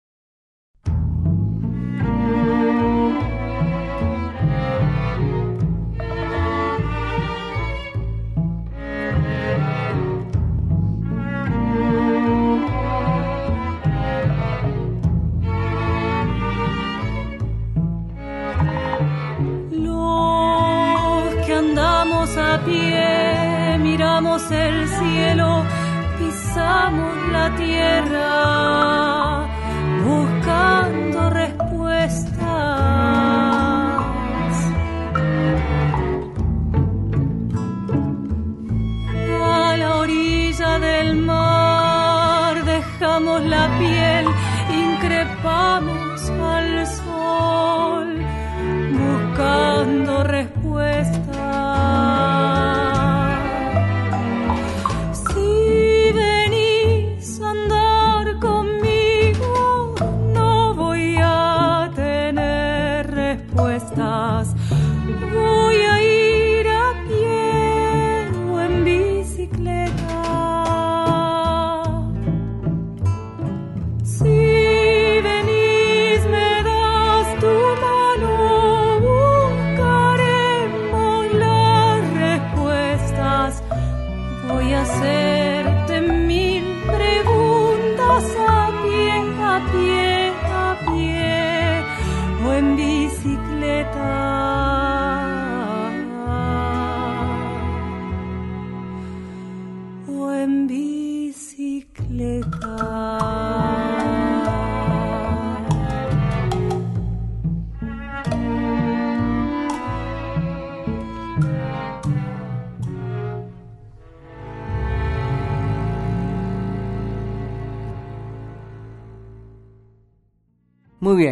El 24.22 24.88
cielo, 24.88 25.64
pisamos 26.20 27.16
la 27.32 27.56
tierra, 27.56 29.48
buscando 30.06 31.30
respuestas. 31.32 32.40
A 39.44 39.76
la 39.78 39.96
orilla 39.98 40.80
del 40.80 41.16
mar 41.16 42.64
dejamos 42.64 43.42
la 43.46 43.68
piel, 43.80 44.28
increpamos 44.72 46.30
al 46.30 46.88
sol, 46.88 48.26
buscando 49.02 50.24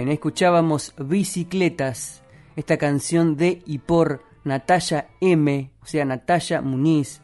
escuchábamos 0.07 0.93
Bicicletas, 0.97 2.23
esta 2.55 2.77
canción 2.77 3.35
de 3.35 3.61
y 3.65 3.79
por 3.79 4.23
Natalia 4.45 5.09
M, 5.19 5.71
o 5.81 5.85
sea, 5.85 6.05
Natalia 6.05 6.61
Muniz, 6.61 7.21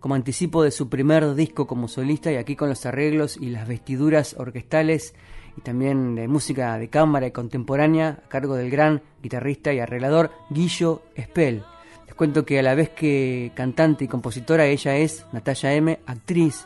como 0.00 0.16
anticipo 0.16 0.64
de 0.64 0.72
su 0.72 0.88
primer 0.88 1.34
disco 1.34 1.66
como 1.66 1.86
solista 1.86 2.32
y 2.32 2.36
aquí 2.36 2.56
con 2.56 2.68
los 2.68 2.84
arreglos 2.84 3.36
y 3.36 3.50
las 3.50 3.68
vestiduras 3.68 4.34
orquestales 4.38 5.14
y 5.56 5.60
también 5.60 6.14
de 6.16 6.26
música 6.26 6.76
de 6.78 6.88
cámara 6.88 7.28
y 7.28 7.30
contemporánea 7.30 8.22
a 8.24 8.28
cargo 8.28 8.56
del 8.56 8.70
gran 8.70 9.02
guitarrista 9.22 9.72
y 9.72 9.78
arreglador 9.78 10.32
Guillo 10.50 11.02
Spell. 11.18 11.62
Les 12.06 12.14
cuento 12.14 12.44
que 12.44 12.58
a 12.58 12.62
la 12.62 12.74
vez 12.74 12.90
que 12.90 13.52
cantante 13.54 14.04
y 14.04 14.08
compositora 14.08 14.66
ella 14.66 14.96
es 14.96 15.26
Natalia 15.32 15.74
M, 15.74 16.00
actriz, 16.06 16.64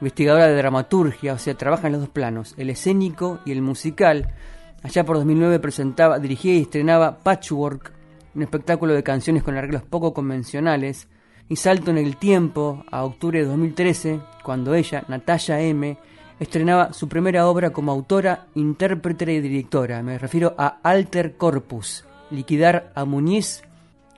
investigadora 0.00 0.48
de 0.48 0.56
dramaturgia, 0.56 1.34
o 1.34 1.38
sea, 1.38 1.54
trabaja 1.54 1.86
en 1.86 1.92
los 1.92 2.02
dos 2.02 2.10
planos, 2.10 2.54
el 2.56 2.70
escénico 2.70 3.40
y 3.44 3.52
el 3.52 3.62
musical, 3.62 4.34
Allá 4.82 5.04
por 5.04 5.16
2009 5.16 5.60
presentaba, 5.60 6.18
dirigía 6.18 6.54
y 6.54 6.62
estrenaba 6.62 7.18
Patchwork, 7.18 7.92
un 8.34 8.42
espectáculo 8.42 8.94
de 8.94 9.04
canciones 9.04 9.44
con 9.44 9.56
arreglos 9.56 9.82
poco 9.82 10.12
convencionales, 10.12 11.08
y 11.48 11.56
salto 11.56 11.90
en 11.90 11.98
el 11.98 12.16
tiempo 12.16 12.84
a 12.90 13.04
octubre 13.04 13.38
de 13.40 13.44
2013, 13.46 14.20
cuando 14.42 14.74
ella, 14.74 15.04
Natalia 15.06 15.60
M., 15.60 15.98
estrenaba 16.40 16.92
su 16.92 17.08
primera 17.08 17.46
obra 17.46 17.70
como 17.70 17.92
autora, 17.92 18.46
intérprete 18.54 19.32
y 19.32 19.40
directora. 19.40 20.02
Me 20.02 20.18
refiero 20.18 20.54
a 20.58 20.80
Alter 20.82 21.36
Corpus, 21.36 22.04
Liquidar 22.30 22.90
a 22.96 23.04
Muñiz, 23.04 23.62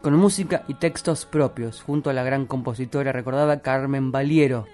con 0.01 0.15
música 0.15 0.65
y 0.69 0.75
textos 0.75 1.27
propios, 1.27 1.83
junto 1.83 2.09
a 2.09 2.15
la 2.15 2.23
gran 2.23 2.47
compositora 2.47 3.13
recordada 3.13 3.61
Carmen 3.61 4.13
Valiero. 4.13 4.67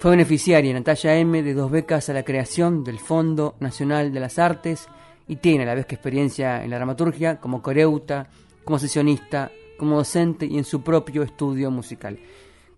Fue 0.00 0.10
beneficiaria 0.10 0.72
Natalia 0.72 1.16
M 1.16 1.42
de 1.42 1.54
dos 1.54 1.70
becas 1.70 2.08
a 2.08 2.14
la 2.14 2.24
creación 2.24 2.82
del 2.82 2.98
Fondo 2.98 3.54
Nacional 3.60 4.12
de 4.12 4.20
las 4.20 4.38
Artes 4.38 4.88
y 5.28 5.36
tiene 5.36 5.64
a 5.64 5.66
la 5.66 5.74
vez 5.74 5.86
que 5.86 5.94
experiencia 5.94 6.62
en 6.62 6.70
la 6.70 6.76
dramaturgia 6.76 7.40
como 7.40 7.62
coreuta, 7.62 8.28
como 8.64 8.78
sesionista, 8.78 9.50
como 9.78 9.96
docente 9.96 10.46
y 10.46 10.58
en 10.58 10.64
su 10.64 10.82
propio 10.82 11.22
estudio 11.22 11.70
musical. 11.70 12.18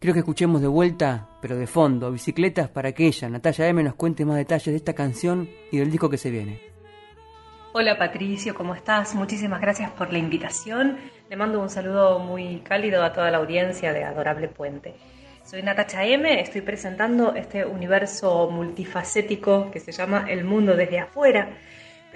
Creo 0.01 0.15
que 0.15 0.21
escuchemos 0.21 0.61
de 0.61 0.69
vuelta, 0.69 1.29
pero 1.41 1.57
de 1.57 1.67
fondo, 1.67 2.13
bicicletas 2.13 2.69
para 2.69 2.93
que 2.93 3.07
ella, 3.07 3.29
Natalia 3.29 3.69
M, 3.69 3.83
nos 3.83 3.95
cuente 3.95 4.25
más 4.25 4.37
detalles 4.37 4.67
de 4.67 4.77
esta 4.77 4.95
canción 4.95 5.49
y 5.73 5.79
del 5.79 5.91
disco 5.91 6.09
que 6.09 6.19
se 6.19 6.31
viene. 6.31 6.61
Hola 7.73 7.99
Patricio, 7.99 8.55
¿cómo 8.55 8.75
estás? 8.75 9.15
Muchísimas 9.15 9.61
gracias 9.61 9.91
por 9.91 10.13
la 10.13 10.19
invitación. 10.19 10.99
Le 11.29 11.37
mando 11.37 11.61
un 11.61 11.69
saludo 11.69 12.19
muy 12.19 12.61
cálido 12.61 13.03
a 13.03 13.13
toda 13.13 13.31
la 13.31 13.39
audiencia 13.39 13.93
de 13.93 14.05
Adorable 14.05 14.49
Puente. 14.49 14.95
Soy 15.45 15.63
Natacha 15.63 16.05
M, 16.05 16.41
estoy 16.41 16.61
presentando 16.61 17.35
este 17.35 17.65
universo 17.65 18.51
multifacético 18.51 19.71
que 19.71 19.81
se 19.81 19.93
llama 19.93 20.27
El 20.29 20.45
Mundo 20.45 20.77
desde 20.77 20.99
afuera. 20.99 21.51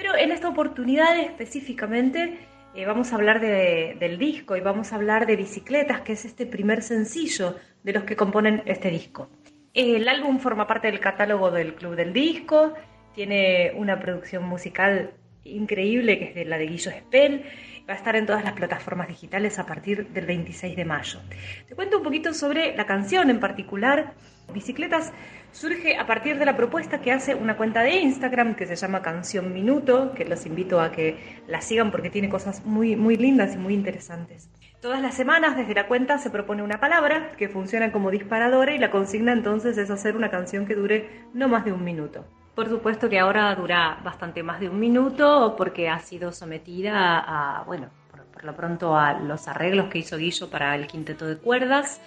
Pero 0.03 0.16
en 0.16 0.32
esta 0.32 0.48
oportunidad 0.48 1.16
específicamente 1.16 2.36
eh, 2.74 2.86
vamos 2.86 3.12
a 3.12 3.14
hablar 3.14 3.40
del 3.40 4.18
disco 4.18 4.57
y 4.57 4.61
vamos 4.61 4.92
a 4.92 4.96
hablar 4.96 5.26
de 5.26 5.36
Bicicletas, 5.36 6.00
que 6.00 6.14
es 6.14 6.24
este 6.24 6.44
primer 6.44 6.82
sencillo 6.82 7.55
de 7.84 7.92
los 7.92 8.03
que 8.03 8.16
componen 8.16 8.64
este 8.66 8.90
disco. 8.90 9.28
El 9.72 10.09
álbum 10.09 10.40
forma 10.40 10.66
parte 10.66 10.88
del 10.88 10.98
catálogo 10.98 11.53
del 11.53 11.76
Club 11.76 11.94
del 11.94 12.12
Disco, 12.12 12.74
tiene 13.14 13.74
una 13.76 14.00
producción 14.00 14.42
musical 14.42 15.12
increíble 15.44 16.18
que 16.18 16.24
es 16.24 16.34
de 16.34 16.46
la 16.46 16.59
de 16.59 16.66
Guillo 16.66 16.90
Spell, 16.90 17.44
va 17.89 17.95
a 17.95 17.97
estar 17.97 18.16
en 18.16 18.26
todas 18.26 18.45
las 18.45 18.53
plataformas 18.53 19.09
digitales 19.09 19.59
a 19.59 19.66
partir 19.66 20.09
del 20.09 20.26
26 20.26 20.76
de 20.76 20.85
mayo. 20.85 21.20
Te 21.68 21.74
cuento 21.74 21.99
un 21.99 22.03
poquito 22.03 22.33
sobre 22.35 22.76
la 22.76 22.87
canción 22.87 23.30
en 23.30 23.41
particular. 23.41 24.14
Bicicletas 24.53 25.12
surge 25.53 25.97
a 25.97 26.07
partir 26.07 26.39
de 26.39 26.45
la 26.45 26.57
propuesta 26.57 27.01
que 27.01 27.12
hace 27.12 27.35
una 27.35 27.57
cuenta 27.57 27.83
de 27.83 27.97
Instagram 27.97 28.55
que 28.55 28.66
se 28.66 28.76
llama 28.76 29.03
Canción 29.03 29.53
Minuto, 29.53 30.12
que 30.14 30.24
los 30.24 30.47
invito 30.47 30.80
a 30.80 30.93
que 30.93 31.41
la 31.47 31.61
sigan 31.61 31.91
porque 31.91 32.11
tiene 32.11 32.28
cosas 32.28 32.64
muy, 32.64 32.97
muy 32.97 33.16
lindas 33.16 33.55
y 33.55 33.59
muy 33.59 33.74
interesantes. 33.74 34.51
Todas 34.80 35.01
las 35.01 35.14
semanas 35.14 35.57
desde 35.57 35.74
la 35.74 35.87
cuenta 35.87 36.18
se 36.18 36.30
propone 36.30 36.62
una 36.62 36.80
palabra 36.80 37.33
que 37.37 37.49
funciona 37.49 37.93
como 37.93 38.11
disparadora 38.11 38.74
y 38.74 38.78
la 38.78 38.91
consigna 38.91 39.33
entonces 39.33 39.78
es 39.78 39.91
hacer 39.91 40.16
una 40.16 40.30
canción 40.30 40.66
que 40.66 40.74
dure 40.74 41.22
no 41.35 41.49
más 41.49 41.64
de 41.64 41.72
un 41.72 41.85
minuto. 41.85 42.26
Por 42.55 42.68
supuesto 42.68 43.09
que 43.09 43.18
ahora 43.18 43.55
dura 43.55 43.98
bastante 44.05 44.42
más 44.42 44.61
de 44.61 44.68
un 44.68 44.78
minuto 44.78 45.55
porque 45.57 45.88
ha 45.88 45.98
sido 46.00 46.32
sometida 46.32 47.18
a, 47.18 47.64
bueno, 47.64 47.88
por, 48.11 48.44
lo 48.44 48.55
pronto 48.55 48.94
a 48.94 49.14
los 49.14 49.48
arreglos 49.48 49.88
que 49.88 49.98
hizo 49.98 50.18
Guillo 50.18 50.50
para 50.50 50.74
el 50.74 50.86
quinteto 50.86 51.26
de 51.26 51.38
cuerdas. 51.38 52.03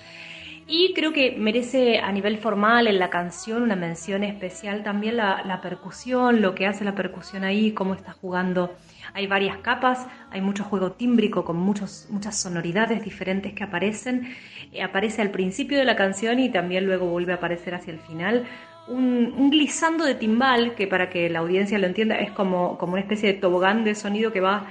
Y 0.68 0.94
creo 0.94 1.14
que 1.14 1.36
merece 1.38 2.00
a 2.00 2.12
nivel 2.12 2.38
formal 2.38 2.88
en 2.88 3.00
la 3.00 3.10
canción 3.10 3.64
una 3.64 3.76
mención 3.76 4.24
especial 4.24 4.84
también 4.84 5.18
la, 5.18 5.60
percusión, 5.64 6.42
lo 6.42 6.54
que 6.54 6.68
hace 6.68 6.84
la 6.84 6.94
percusión 6.94 7.44
ahí, 7.44 7.72
cómo 7.72 7.96
está 7.96 8.14
jugando. 8.14 8.76
Hay 9.14 9.26
varias 9.28 9.58
capas, 9.60 10.08
hay 10.30 10.42
mucho 10.42 10.64
juego 10.64 10.92
tímbrico 10.92 11.44
con 11.44 11.58
muchas 11.58 12.08
sonoridades 12.32 13.04
diferentes 13.04 13.54
que 13.54 13.64
aparecen. 13.64 14.36
Eh, 14.72 14.84
aparece 14.84 15.22
al 15.22 15.32
principio 15.32 15.78
de 15.78 15.86
la 15.86 15.96
canción 15.96 16.40
y 16.40 16.50
también 16.50 16.86
luego 16.86 17.08
vuelve 17.08 17.32
a 17.34 17.36
aparecer 17.36 17.74
hacia 17.74 17.94
el 17.94 18.00
final. 18.00 18.46
Un, 18.88 19.34
un, 19.36 19.50
glissando 19.50 20.06
de 20.06 20.14
timbal, 20.14 20.76
que 20.76 20.86
para 20.86 21.10
que 21.10 21.30
la 21.30 21.40
audiencia 21.40 21.80
lo 21.80 21.88
entienda 21.88 22.18
es 22.18 22.32
como, 22.32 22.78
como 22.78 22.94
una 22.94 23.02
especie 23.02 23.34
de 23.34 23.40
tobogán 23.40 23.84
de 23.84 23.96
sonido 23.96 24.32
que 24.32 24.42
va 24.42 24.68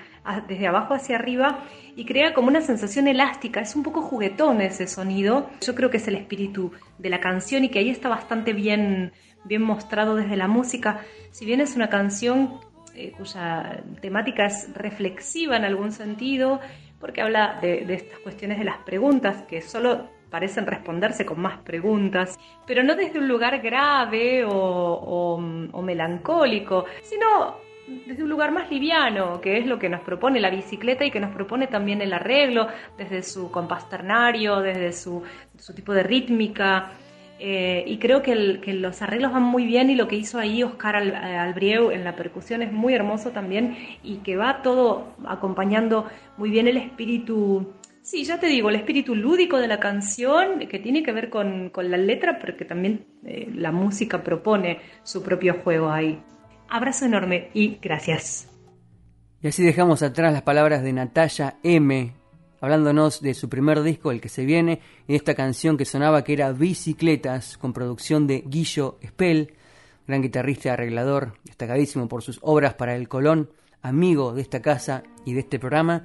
desde 0.49 0.67
abajo 0.67 0.95
hacia 0.95 1.17
arriba 1.17 1.65
y 1.97 2.07
crea 2.07 2.33
como 2.33 2.49
una 2.49 2.63
sensación 2.63 3.09
elástica. 3.09 3.61
Es 3.61 3.77
un 3.77 3.83
poco 3.83 4.03
juguetón 4.03 4.61
ese 4.61 4.87
sonido. 4.87 5.51
Yo 5.61 5.75
creo 5.75 5.91
que 5.91 5.99
es 5.99 6.09
el 6.09 6.17
espíritu 6.17 6.73
de 6.99 7.11
la 7.11 7.21
canción 7.21 7.65
y 7.65 7.69
que 7.69 7.79
ahí 7.79 7.91
está 7.91 8.09
bastante 8.09 8.53
bien, 8.53 9.13
bien 9.45 9.63
mostrado 9.63 10.17
desde 10.17 10.37
la 10.37 10.49
música. 10.49 11.01
Si 11.31 11.45
bien 11.45 11.61
es 11.61 11.77
una 11.77 11.91
canción 11.91 12.61
eh, 12.95 13.13
cuya 13.17 13.83
temática 14.01 14.47
es 14.47 14.73
reflexiva 14.75 15.57
en 15.57 15.65
algún 15.65 15.93
sentido, 15.93 16.61
porque 17.01 17.21
habla 17.21 17.59
de, 17.61 17.85
estas 17.93 18.19
cuestiones 18.21 18.59
de 18.59 18.65
las 18.65 18.79
preguntas 18.79 19.43
que 19.43 19.61
solo 19.61 20.09
parecen 20.35 20.67
responderse 20.67 21.25
con 21.25 21.41
más 21.41 21.59
preguntas, 21.59 22.41
pero 22.67 22.83
no 22.83 22.97
desde 22.97 23.21
un 23.21 23.29
lugar 23.29 23.61
grave 23.61 24.45
o, 24.45 25.39
melancólico, 25.81 26.87
sino 27.05 27.59
desde 28.05 28.25
un 28.25 28.31
lugar 28.31 28.51
más 28.51 28.69
liviano, 28.69 29.41
que 29.41 29.59
es 29.59 29.67
lo 29.67 29.79
que 29.79 29.89
nos 29.89 30.01
propone 30.01 30.41
la 30.41 30.51
bicicleta 30.51 31.05
y 31.05 31.13
que 31.13 31.21
nos 31.21 31.33
propone 31.33 31.69
también 31.69 32.03
el 32.03 32.13
arreglo, 32.13 32.67
desde 32.99 33.23
su 33.23 33.49
compás 33.53 33.89
ternario, 33.89 34.61
desde 34.61 34.93
su, 34.93 35.23
tipo 35.73 35.93
de 35.95 36.03
rítmica. 36.03 36.91
Eh, 37.39 37.85
y 37.87 37.99
creo 37.99 38.21
que, 38.21 38.35
los 38.35 39.03
arreglos 39.03 39.31
van 39.33 39.45
muy 39.45 39.65
bien 39.67 39.89
y 39.89 39.95
lo 39.95 40.09
que 40.09 40.17
hizo 40.17 40.41
ahí 40.41 40.65
Oscar 40.65 40.97
Al, 40.97 41.15
Albrieu 41.15 41.93
en 41.93 42.03
la 42.03 42.17
percusión 42.17 42.61
es 42.61 42.73
muy 42.73 42.93
hermoso 42.93 43.31
también 43.31 43.77
y 44.03 44.17
que 44.17 44.37
va 44.37 44.63
todo 44.63 45.15
acompañando 45.27 46.09
muy 46.37 46.51
bien 46.51 46.67
el 46.67 46.77
espíritu, 46.77 47.73
sí, 48.05 48.25
ya 48.25 48.39
te 48.39 48.47
digo, 48.47 48.69
el 48.69 48.77
espíritu 48.77 49.17
lúdico 49.17 49.59
de 49.59 49.67
la 49.67 49.81
canción 49.81 50.61
que 50.69 50.79
tiene 50.79 51.03
que 51.03 51.11
ver 51.11 51.31
con, 51.31 51.73
la 51.75 51.97
letra, 51.97 52.39
pero 52.39 52.57
que 52.57 52.65
también 52.65 53.07
eh, 53.25 53.51
la 53.53 53.73
música 53.73 54.23
propone 54.23 54.79
su 55.03 55.23
propio 55.23 55.55
juego 55.65 55.91
ahí. 55.91 56.23
Abrazo 56.69 57.07
enorme 57.07 57.51
y 57.55 57.79
gracias. 57.83 58.49
Y 59.43 59.49
así 59.49 59.65
dejamos 59.65 60.03
atrás 60.03 60.33
las 60.33 60.43
palabras 60.43 60.83
de 60.83 60.93
Natalia 60.93 61.59
M, 61.63 62.13
hablándonos 62.61 63.21
de 63.21 63.35
su 63.35 63.49
primer 63.49 63.83
disco, 63.83 64.13
el 64.13 64.21
que 64.21 64.29
se 64.29 64.45
viene, 64.45 64.81
y 65.09 65.15
esta 65.15 65.35
canción 65.35 65.77
que 65.77 65.85
sonaba 65.85 66.25
que 66.25 66.35
era 66.35 66.53
Bicicletas, 66.53 67.59
con 67.59 67.73
producción 67.73 68.27
de 68.27 68.45
Guillo 68.47 68.99
Spell, 69.07 69.55
gran 70.07 70.23
guitarrista 70.23 70.69
y 70.69 70.73
arreglador, 70.73 71.35
destacadísimo 71.45 72.09
por 72.09 72.23
sus 72.23 72.39
obras 72.43 72.75
para 72.75 72.95
el 72.97 73.09
Colón, 73.09 73.51
amigo 73.83 74.33
de 74.33 74.43
esta 74.43 74.63
casa 74.63 75.03
y 75.25 75.35
de 75.35 75.41
este 75.41 75.59
programa. 75.59 76.05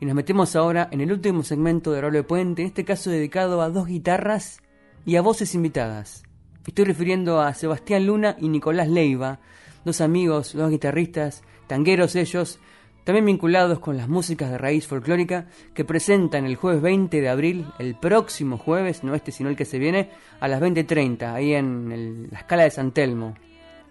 Y 0.00 0.06
nos 0.06 0.14
metemos 0.14 0.56
ahora 0.56 0.88
en 0.90 1.02
el 1.02 1.12
último 1.12 1.42
segmento 1.42 1.92
de 1.92 2.00
Rolo 2.00 2.26
Puente, 2.26 2.62
en 2.62 2.68
este 2.68 2.86
caso 2.86 3.10
dedicado 3.10 3.60
a 3.60 3.68
dos 3.68 3.86
guitarras 3.86 4.62
y 5.04 5.16
a 5.16 5.20
voces 5.20 5.54
invitadas. 5.54 6.22
Estoy 6.66 6.86
refiriendo 6.86 7.38
a 7.42 7.52
Sebastián 7.52 8.06
Luna 8.06 8.34
y 8.40 8.48
Nicolás 8.48 8.88
Leiva, 8.88 9.40
dos 9.84 10.00
amigos, 10.00 10.54
dos 10.54 10.70
guitarristas, 10.70 11.42
tangueros 11.66 12.16
ellos, 12.16 12.60
también 13.04 13.26
vinculados 13.26 13.78
con 13.78 13.98
las 13.98 14.08
músicas 14.08 14.50
de 14.50 14.56
raíz 14.56 14.86
folclórica, 14.86 15.48
que 15.74 15.84
presentan 15.84 16.46
el 16.46 16.56
jueves 16.56 16.80
20 16.80 17.20
de 17.20 17.28
abril, 17.28 17.66
el 17.78 17.94
próximo 17.94 18.56
jueves, 18.56 19.04
no 19.04 19.14
este 19.14 19.32
sino 19.32 19.50
el 19.50 19.56
que 19.56 19.66
se 19.66 19.78
viene, 19.78 20.08
a 20.40 20.48
las 20.48 20.62
20.30, 20.62 21.34
ahí 21.34 21.52
en 21.52 22.28
la 22.30 22.38
escala 22.38 22.62
de 22.62 22.70
San 22.70 22.92
Telmo. 22.92 23.34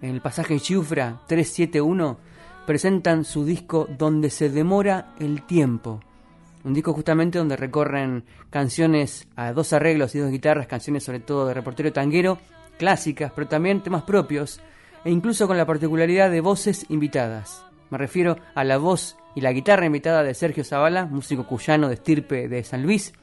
En 0.02 0.10
el 0.10 0.22
pasaje 0.22 0.60
Chufra 0.60 1.22
371 1.28 2.18
presentan 2.70 3.26
su 3.26 3.46
disco 3.46 3.88
Donde 3.98 4.30
se 4.30 4.52
demora 4.52 5.16
el 5.20 5.42
tiempo. 5.42 6.02
Un 6.64 6.76
disco 6.76 6.94
justamente 6.94 7.40
donde 7.40 7.56
recorren 7.56 8.26
canciones 8.52 9.28
a 9.36 9.54
dos 9.54 9.74
arreglos 9.74 10.14
y 10.14 10.20
dos 10.20 10.30
guitarras, 10.30 10.68
canciones 10.68 11.04
sobre 11.04 11.20
todo 11.20 11.48
de 11.48 11.56
reportero 11.56 11.92
tanguero, 11.92 12.38
clásicas, 12.78 13.32
pero 13.34 13.48
también 13.48 13.82
temas 13.82 14.04
propios, 14.04 14.62
e 15.04 15.10
incluso 15.10 15.48
con 15.48 15.58
la 15.58 15.66
particularidad 15.66 16.30
de 16.30 16.42
voces 16.42 16.86
invitadas. 16.90 17.66
Me 17.90 17.98
refiero 17.98 18.38
a 18.54 18.64
la 18.64 18.78
voz 18.78 19.18
y 19.34 19.42
la 19.42 19.52
guitarra 19.52 19.88
invitada 19.88 20.22
de 20.22 20.36
Sergio 20.36 20.64
Zavala, 20.64 21.08
músico 21.08 21.48
cuyano 21.48 21.88
de 21.88 21.96
estirpe 21.96 22.48
de 22.48 22.64
San 22.64 22.84
Luis, 22.84 23.14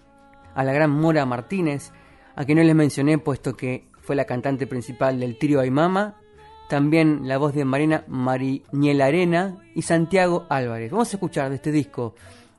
a 0.57 0.65
la 0.65 0.73
gran 0.73 0.91
Mora 0.91 1.25
Martínez, 1.25 1.93
a 2.35 2.45
quien 2.45 2.59
no 2.59 2.65
les 2.65 2.75
mencioné 2.75 3.19
puesto 3.19 3.57
que 3.57 3.87
fue 4.01 4.17
la 4.17 4.25
cantante 4.25 4.67
principal 4.67 5.21
del 5.21 5.39
trío 5.39 5.61
Aymama, 5.61 6.17
también 6.69 7.29
la 7.29 7.39
voz 7.39 7.55
de 7.55 7.65
Marina 7.65 8.05
Mariñela 8.09 9.07
Arena 9.07 9.59
y 9.75 9.83
Santiago 9.83 10.47
Álvarez. 10.49 10.91
Vamos 10.91 11.13
a 11.13 11.17
escuchar 11.17 11.51
de 11.51 11.57
este 11.57 11.73
disco, 11.73 12.15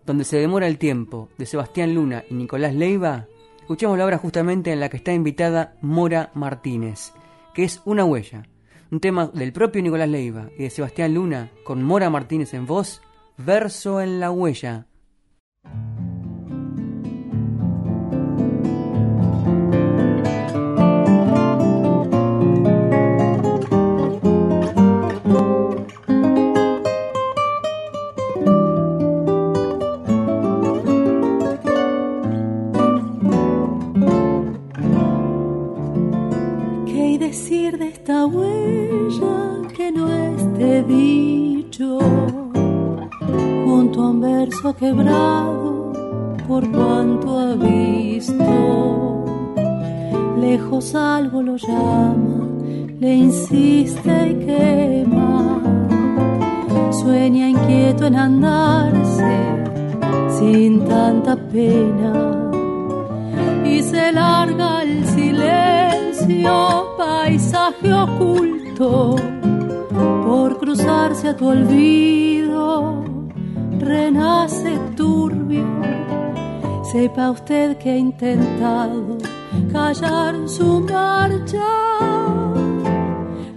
donde 0.06 0.24
se 0.24 0.38
demora 0.38 0.68
el 0.68 0.78
tiempo, 0.78 1.30
de 1.38 1.46
Sebastián 1.46 1.94
Luna 1.94 2.24
y 2.30 2.34
Nicolás 2.34 2.74
Leiva, 2.74 3.28
escuchamos 3.60 3.98
la 3.98 4.06
obra 4.06 4.18
justamente 4.18 4.72
en 4.72 4.80
la 4.80 4.88
que 4.88 4.96
está 4.96 5.12
invitada 5.12 5.76
Mora 5.82 6.32
Martínez, 6.34 7.12
que 7.54 7.66
es 7.66 7.82
Una 7.84 8.06
huella, 8.06 8.48
un 8.92 9.02
tema 9.02 9.28
del 9.28 9.52
propio 9.52 9.82
Nicolás 9.82 10.08
Leiva 10.08 10.50
y 10.58 10.64
de 10.64 10.70
Sebastián 10.70 11.14
Luna 11.14 11.52
con 11.66 11.84
Mora 11.84 12.10
Martínez 12.10 12.54
en 12.54 12.66
voz, 12.66 13.02
Verso 13.38 14.00
en 14.00 14.22
la 14.22 14.32
huella. 14.32 14.88
Dicho 40.88 42.00
junto 43.66 44.02
a 44.02 44.10
un 44.10 44.22
verso 44.22 44.76
quebrado 44.76 45.94
por 46.48 46.70
cuanto 46.72 47.40
ha 47.40 47.56
visto. 47.56 49.26
Lejos 50.40 50.96
algo 50.96 51.42
lo 51.42 51.58
llama, 51.58 52.48
le 53.00 53.16
insiste 53.16 54.30
y 54.30 54.46
quema. 54.46 55.62
Sueña 56.92 57.50
inquieto 57.50 58.06
en 58.06 58.16
andarse 58.16 59.36
sin 60.40 60.86
tanta 60.86 61.36
pena 61.36 62.52
y 63.66 63.82
se 63.84 64.12
larga 64.12 64.84
el 64.84 65.06
silencio, 65.06 66.96
paisaje 66.98 67.92
oculto, 67.94 69.16
por 70.28 70.58
cruzarse 70.58 71.30
a 71.30 71.38
tu 71.38 71.48
olvido, 71.48 73.06
renace 73.80 74.78
turbio. 74.98 75.66
Sepa 76.92 77.32
usted 77.32 77.78
que 77.78 77.92
ha 77.92 77.98
intentado 77.98 79.18
callar 79.72 80.36
su 80.48 80.82
marcha, 80.82 81.70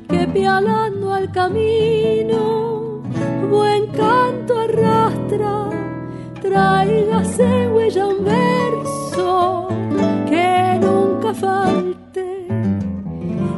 que 0.09 0.29
pialando 0.29 1.13
al 1.13 1.33
camino, 1.33 3.03
buen 3.51 3.89
canto 3.89 4.53
arrastra, 4.61 5.55
tráigase 6.41 7.69
huella 7.75 8.07
un 8.07 8.25
verso 8.25 9.69
que 10.29 10.79
nunca 10.81 11.35
falte, 11.35 12.47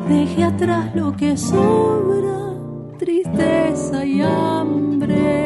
deje 0.09 0.45
atrás 0.45 0.95
lo 0.95 1.15
que 1.15 1.37
sobra, 1.37 2.41
tristeza 3.43 4.05
y 4.05 4.20
hambre. 4.22 5.41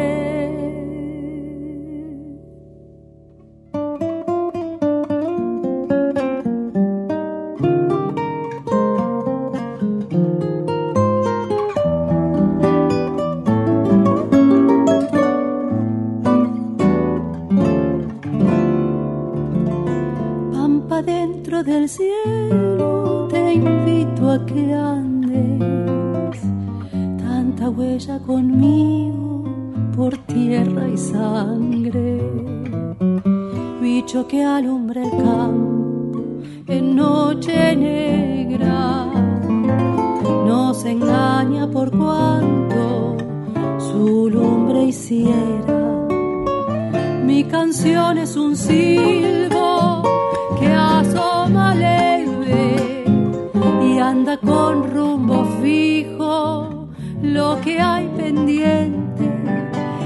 Con 54.34 54.92
rumbo 54.92 55.44
fijo 55.62 56.88
lo 57.22 57.60
que 57.60 57.80
hay 57.80 58.08
pendiente, 58.16 59.24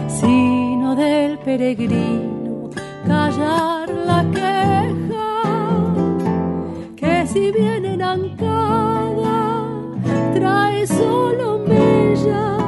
sino 0.09 0.95
del 0.95 1.39
peregrino 1.39 2.68
callar 3.07 3.89
la 3.89 4.21
queja 4.31 5.31
que 6.97 7.27
si 7.27 7.51
viene 7.51 7.95
en 7.95 8.03
ancada 8.03 9.64
trae 10.35 10.87
solo 10.87 11.61
mella, 11.66 12.59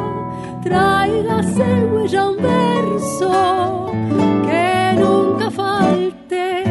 tráigase 0.65 1.69
huella 1.93 2.31
un 2.31 2.37
verso 2.39 3.93
que 4.47 4.95
nunca 4.99 5.51
falte, 5.51 6.65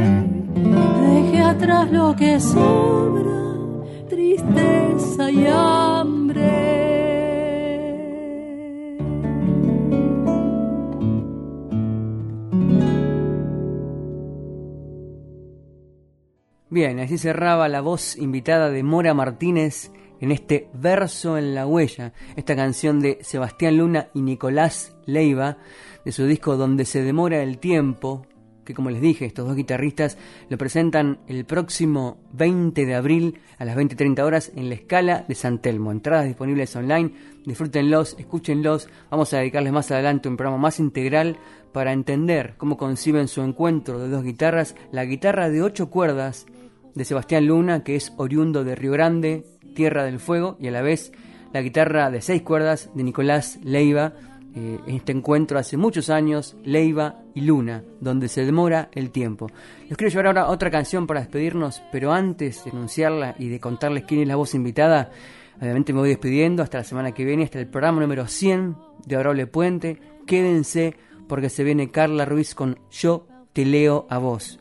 deje 1.06 1.40
atrás 1.40 1.92
lo 1.92 2.16
que 2.16 2.40
sobra, 2.40 3.31
y 5.32 5.46
hambre. 5.48 6.72
Bien, 16.70 17.00
así 17.00 17.18
cerraba 17.18 17.68
la 17.68 17.82
voz 17.82 18.18
invitada 18.18 18.70
de 18.70 18.84
Mora 18.84 19.14
Martínez 19.14 19.92
en 20.22 20.32
este 20.32 20.70
verso 20.74 21.38
en 21.38 21.56
la 21.56 21.66
huella, 21.66 22.14
esta 22.36 22.56
canción 22.56 23.00
de 23.00 23.18
Sebastián 23.22 23.78
Luna 23.78 24.10
y 24.14 24.22
Nicolás 24.22 24.96
Leiva, 25.06 25.58
de 26.06 26.12
su 26.12 26.26
disco 26.26 26.58
Donde 26.58 26.86
se 26.86 27.02
demora 27.02 27.42
el 27.42 27.58
tiempo, 27.58 28.26
que 28.72 28.76
como 28.76 28.90
les 28.90 29.02
dije, 29.02 29.26
estos 29.26 29.46
dos 29.46 29.56
guitarristas 29.58 30.18
lo 30.50 30.58
presentan 30.58 31.20
el 31.28 31.44
próximo 31.44 32.18
20 32.32 32.86
de 32.86 32.96
abril 32.96 33.40
a 33.58 33.66
las 33.66 33.76
20.30 33.76 34.24
horas 34.24 34.52
en 34.56 34.70
la 34.70 34.76
escala 34.76 35.26
de 35.28 35.36
San 35.36 35.60
Telmo. 35.60 35.92
Entradas 35.92 36.26
disponibles 36.26 36.74
online, 36.78 37.12
disfrútenlos, 37.46 38.16
escúchenlos. 38.18 38.88
Vamos 39.10 39.34
a 39.34 39.40
dedicarles 39.40 39.74
más 39.74 39.92
adelante 39.92 40.30
un 40.30 40.38
programa 40.38 40.58
más 40.58 40.80
integral 40.80 41.38
para 41.74 41.92
entender 41.92 42.54
cómo 42.58 42.78
conciben 42.78 43.28
su 43.28 43.42
encuentro 43.42 44.00
de 44.00 44.08
dos 44.08 44.24
guitarras, 44.24 44.76
la 44.92 45.04
guitarra 45.04 45.50
de 45.50 45.62
ocho 45.62 45.90
cuerdas 45.90 46.46
de 46.96 47.04
Sebastián 47.04 47.48
Luna, 47.48 47.84
que 47.84 47.96
es 47.96 48.14
oriundo 48.16 48.64
de 48.64 48.76
Río 48.76 48.94
Grande, 48.94 49.46
Tierra 49.76 50.06
del 50.06 50.20
Fuego, 50.20 50.56
y 50.60 50.68
a 50.68 50.72
la 50.72 50.82
vez 50.82 51.12
la 51.52 51.62
guitarra 51.62 52.10
de 52.10 52.22
seis 52.22 52.42
cuerdas 52.42 52.90
de 52.94 53.04
Nicolás 53.04 53.60
Leiva, 53.64 54.14
eh, 54.54 54.80
este 54.88 55.14
encuentro 55.14 55.58
hace 55.58 55.78
muchos 55.78 56.10
años, 56.10 56.58
Leiva 56.64 57.24
y 57.34 57.42
Luna, 57.42 57.84
donde 58.02 58.28
se 58.28 58.46
demora 58.46 58.90
el 58.94 59.10
tiempo. 59.12 59.48
Les 59.88 59.98
quiero 59.98 60.10
llevar 60.10 60.28
ahora 60.28 60.48
otra 60.48 60.70
canción 60.70 61.08
para 61.08 61.22
despedirnos, 61.22 61.82
pero 61.92 62.12
antes 62.12 62.66
de 62.66 62.72
anunciarla 62.72 63.36
y 63.40 63.48
de 63.48 63.62
contarles 63.62 64.04
quién 64.04 64.22
es 64.22 64.28
la 64.28 64.36
voz 64.36 64.54
invitada, 64.54 65.12
obviamente 65.60 65.94
me 65.94 66.00
voy 66.00 66.10
despidiendo 66.10 66.64
hasta 66.64 66.80
la 66.80 66.84
semana 66.84 67.14
que 67.14 67.24
viene, 67.24 67.46
hasta 67.46 67.60
el 67.60 67.68
programa 67.68 68.02
número 68.02 68.28
100 68.28 68.76
de 69.06 69.16
Adorable 69.16 69.48
Puente. 69.48 70.02
Quédense 70.28 70.96
porque 71.30 71.50
se 71.50 71.64
viene 71.64 71.92
Carla 71.92 72.26
Ruiz 72.26 72.54
con 72.54 72.78
Yo 72.92 73.28
te 73.54 73.64
leo 73.66 74.06
a 74.10 74.18
vos. 74.18 74.60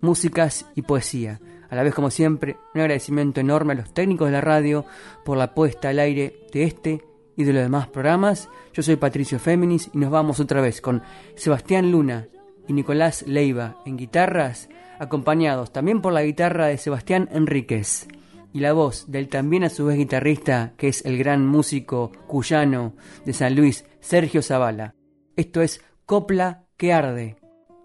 Músicas 0.00 0.66
y 0.74 0.82
poesía. 0.82 1.40
A 1.68 1.76
la 1.76 1.82
vez, 1.82 1.94
como 1.94 2.10
siempre, 2.10 2.56
un 2.74 2.80
agradecimiento 2.80 3.40
enorme 3.40 3.74
a 3.74 3.76
los 3.76 3.92
técnicos 3.92 4.28
de 4.28 4.32
la 4.32 4.40
radio 4.40 4.86
por 5.26 5.36
la 5.36 5.54
puesta 5.54 5.90
al 5.90 5.98
aire 5.98 6.46
de 6.52 6.64
este 6.64 7.09
y 7.36 7.44
de 7.44 7.52
los 7.52 7.62
demás 7.62 7.88
programas. 7.88 8.48
Yo 8.72 8.82
soy 8.82 8.96
Patricio 8.96 9.38
Féminis 9.38 9.90
y 9.92 9.98
nos 9.98 10.10
vamos 10.10 10.40
otra 10.40 10.60
vez 10.60 10.80
con 10.80 11.02
Sebastián 11.34 11.90
Luna 11.90 12.28
y 12.68 12.72
Nicolás 12.72 13.24
Leiva 13.26 13.76
en 13.84 13.96
guitarras, 13.96 14.68
acompañados 14.98 15.72
también 15.72 16.00
por 16.00 16.12
la 16.12 16.22
guitarra 16.22 16.66
de 16.66 16.78
Sebastián 16.78 17.28
Enríquez 17.32 18.08
y 18.52 18.60
la 18.60 18.72
voz 18.72 19.10
del 19.10 19.28
también 19.28 19.64
a 19.64 19.70
su 19.70 19.86
vez 19.86 19.96
guitarrista, 19.96 20.72
que 20.76 20.88
es 20.88 21.04
el 21.04 21.18
gran 21.18 21.46
músico 21.46 22.12
cuyano 22.26 22.94
de 23.24 23.32
San 23.32 23.54
Luis, 23.54 23.84
Sergio 24.00 24.42
Zavala. 24.42 24.94
Esto 25.36 25.62
es 25.62 25.82
Copla 26.04 26.64
que 26.76 26.92
Arde. 26.92 27.36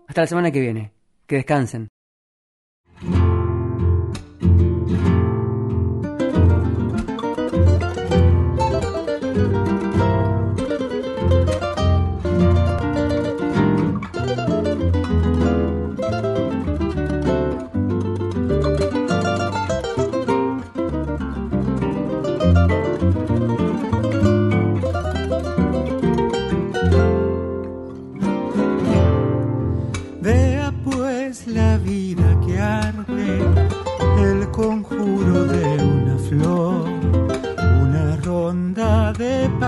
Hasta 0.07 0.21
la 0.21 0.27
semana 0.27 0.51
que 0.51 0.61
viene. 0.61 0.91
Que 1.27 1.37
descansen. 1.37 1.87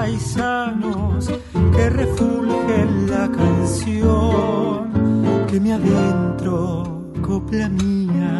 Paisanos 0.08 1.28
que 1.76 1.90
refulgen 1.90 3.10
la 3.10 3.30
canción, 3.30 4.90
que 5.48 5.60
me 5.60 5.74
adentro, 5.74 7.04
copla 7.22 7.68
mía, 7.68 8.34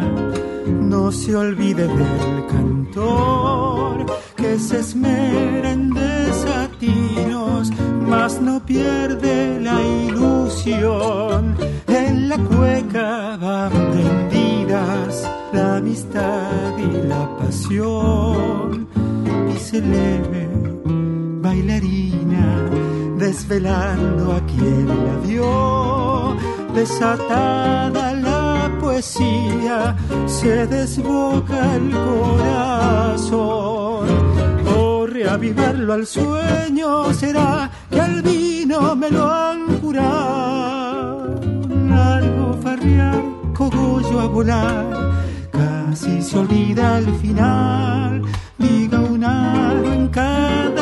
no 0.66 1.12
se 1.12 1.36
olvide 1.36 1.86
del 1.86 2.46
cantor, 2.46 4.06
que 4.34 4.58
se 4.58 4.78
esmera 4.78 5.72
en 5.72 5.90
desatinos, 5.90 7.70
mas 8.08 8.40
no 8.40 8.64
pierde 8.64 9.60
la 9.60 9.78
ilusión 9.82 11.54
en 11.86 12.30
la 12.30 12.38
cueca 12.38 13.36
van 13.36 13.72
prendidas 13.92 15.28
la 15.52 15.76
amistad 15.76 16.78
y 16.78 17.06
la 17.06 17.36
pasión. 17.36 18.88
Y 19.54 19.58
se 19.58 19.80
leve 19.82 20.77
bailarina 21.58 22.70
desvelando 23.18 24.32
a 24.32 24.40
quien 24.46 24.86
la 24.86 25.16
vio. 25.26 26.36
Desatada 26.74 28.14
la 28.14 28.70
poesía, 28.80 29.96
se 30.26 30.66
desboca 30.66 31.74
el 31.74 31.90
corazón. 31.90 33.28
Por 34.64 35.12
reavivarlo 35.12 35.94
al 35.94 36.06
sueño 36.06 37.12
será 37.12 37.70
que 37.90 38.00
al 38.00 38.22
vino 38.22 38.94
me 38.94 39.10
lo 39.10 39.28
han 39.28 39.80
jurado. 39.80 41.40
Largo 41.88 42.56
farrear, 42.62 43.22
cogollo 43.54 44.20
a 44.20 44.26
volar, 44.26 44.86
casi 45.50 46.22
se 46.22 46.38
olvida 46.38 46.96
al 46.98 47.12
final. 47.16 48.22
Diga 48.58 49.00
un 49.00 49.24
aro 49.24 49.92
en 49.92 50.08
cada 50.08 50.77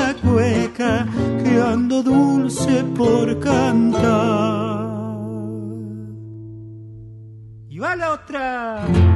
cueca 0.87 1.07
que 1.43 1.61
ando 1.61 2.03
dulce 2.03 2.84
por 2.97 3.39
cantar. 3.41 4.87
Y 7.68 7.78
va 7.78 7.97
la 7.97 8.12
otra. 8.12 9.16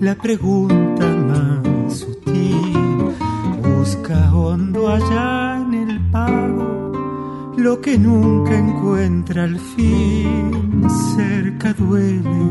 La 0.00 0.14
pregunta 0.14 1.06
más 1.06 1.98
sutil. 1.98 3.14
Busca 3.62 4.34
hondo 4.34 4.88
allá 4.88 5.56
en 5.56 5.74
el 5.90 6.00
pago 6.10 6.92
lo 7.56 7.80
que 7.80 7.98
nunca 7.98 8.56
encuentra 8.56 9.44
al 9.44 9.58
fin. 9.58 10.86
Cerca 11.16 11.72
duele 11.72 12.50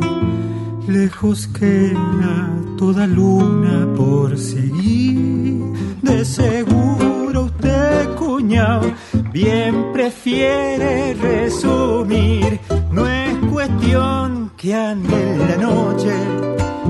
lejos 0.88 1.48
queda 1.48 2.50
toda 2.78 3.08
luna 3.08 3.88
por 3.96 4.38
seguir. 4.38 5.64
De 6.02 6.26
seguro 6.26 7.46
usted 7.46 8.16
cuñado 8.16 8.91
bien 9.32 9.91
prefiere 9.93 11.14
resumir. 11.14 12.60
No 12.91 13.08
es 13.08 13.36
cuestión 13.52 14.52
que 14.58 14.74
ande 14.74 15.34
en 15.34 15.39
la 15.39 15.58
noche 15.58 16.14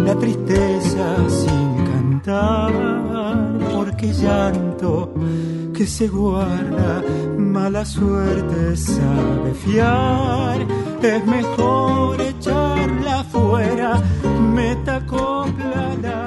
la 0.05 0.15
tristeza 0.19 1.29
sin 1.29 1.85
cantar, 1.91 2.71
porque 3.73 4.13
llanto 4.13 5.11
que 5.73 5.87
se 5.87 6.07
guarda, 6.07 7.03
mala 7.37 7.83
suerte 7.83 8.77
sabe 8.77 9.53
fiar, 9.65 10.65
es 11.01 11.25
mejor 11.25 12.21
echarla 12.21 13.23
fuera, 13.25 14.01
meta 14.53 15.05
copla 15.05 15.95
la 16.01 16.24